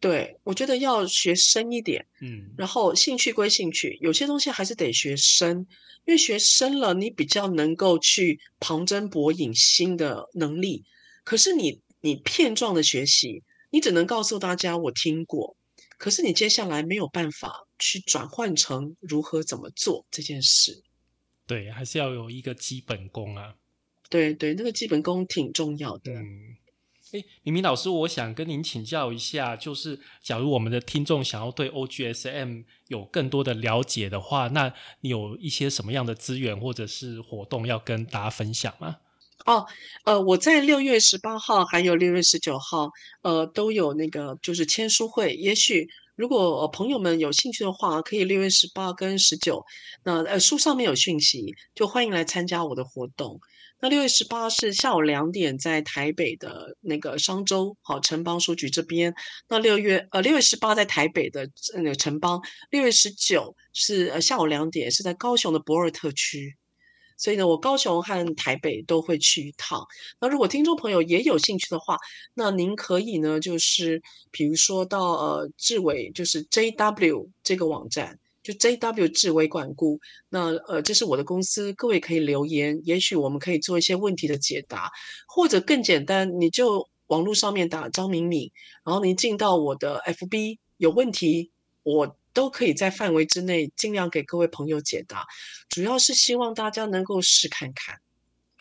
[0.00, 5.66] 对，我觉得要学深一点，嗯，然后兴趣归兴趣，有些东西还是得学深，
[6.06, 10.84] 因为学深了，你比较能够去旁征博引新的能力。
[11.24, 15.56] 可是你你片状的学习，你只能告诉大家我听过，
[15.98, 20.80] 可是你接下来没有办法去转换成如何怎么做这件事。
[21.44, 23.56] 对，还是要有一个基本功啊。
[24.08, 26.12] 对对，那个基本功挺重要的。
[27.12, 38.96] 哎，明明老师，我想跟您请教一下，就是假如我们的听众想要对 OGSM 有更多的了解的话，那你有一些什么样的资源或者是活动要跟大家分享吗？
[39.46, 39.66] 哦，
[40.04, 42.90] 呃，我在六月十八号还有六月十九号，
[43.22, 45.32] 呃，都有那个就是签书会。
[45.34, 49.64] 也许如果朋友们有兴趣的话，可以六月十八跟十九，
[50.04, 53.40] 那呃书上面有讯息，就欢迎来参加我的活动。
[53.80, 59.14] 那六月十八是下午两点，在台北的那个商州，好城邦书局这边。
[59.48, 62.40] 那六月呃六月十八在台北的那个城邦，
[62.70, 66.56] 六月十九是呃下午两点，是在高雄的博尔特区。
[67.16, 69.84] 所以呢，我高雄和台北都会去一趟。
[70.20, 71.96] 那如果听众朋友也有兴趣的话，
[72.34, 74.00] 那您可以呢，就是
[74.30, 78.20] 比如说到呃志伟，就是 JW 这个网站，
[78.52, 80.00] 就 JW 智伟管顾。
[80.28, 84.90] 那呃，这是我的公司，各位可以留言，也许我们可以做一些问题的解答，
[85.26, 88.50] 或者更简单，你就网络上面打张敏敏，
[88.84, 91.50] 然后您进到我的 FB，有问题
[91.82, 92.16] 我。
[92.34, 95.26] 都可以在范围之内尽量给各位朋友解答，
[95.68, 97.98] 主要是希望大家能够试看看，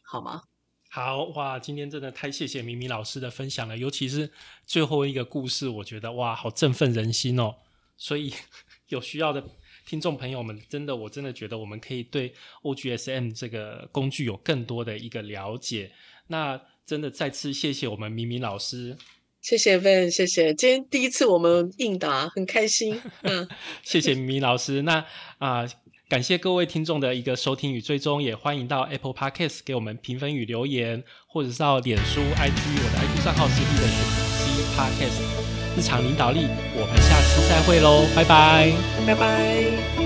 [0.02, 0.42] 好吗？
[0.90, 4.32] 好哇，今天真的太谢谢明明老师的分享了，尤其是
[4.66, 7.54] 最后一个故事，我觉得哇，好振奋人心哦。
[7.98, 8.34] 所以
[8.90, 9.44] 有需要的
[9.88, 15.90] 听众朋友们，真的，我真的觉得我们可以对 OGSM 这个工具有更多的一个了解。
[16.28, 18.98] 那真的再次谢谢我们明明老师。
[19.40, 20.54] 谢谢 Van，谢谢。
[20.54, 23.00] 今天第一次我们应答，很开心。
[23.24, 23.48] 嗯，
[23.82, 24.82] 谢谢米米老师。
[24.82, 25.06] 那
[25.38, 25.66] 啊，
[26.10, 33.88] 感谢各位听众的一个收听与追踪，也欢迎到 Apple Podcast 给我们评分与留言，或者是到脸书 IG 我的 IG 账号是 E 的
[34.36, 36.48] C Podcast 市场领导力。
[36.74, 38.74] 我们下次再会喽，拜拜，
[39.06, 39.97] 拜拜。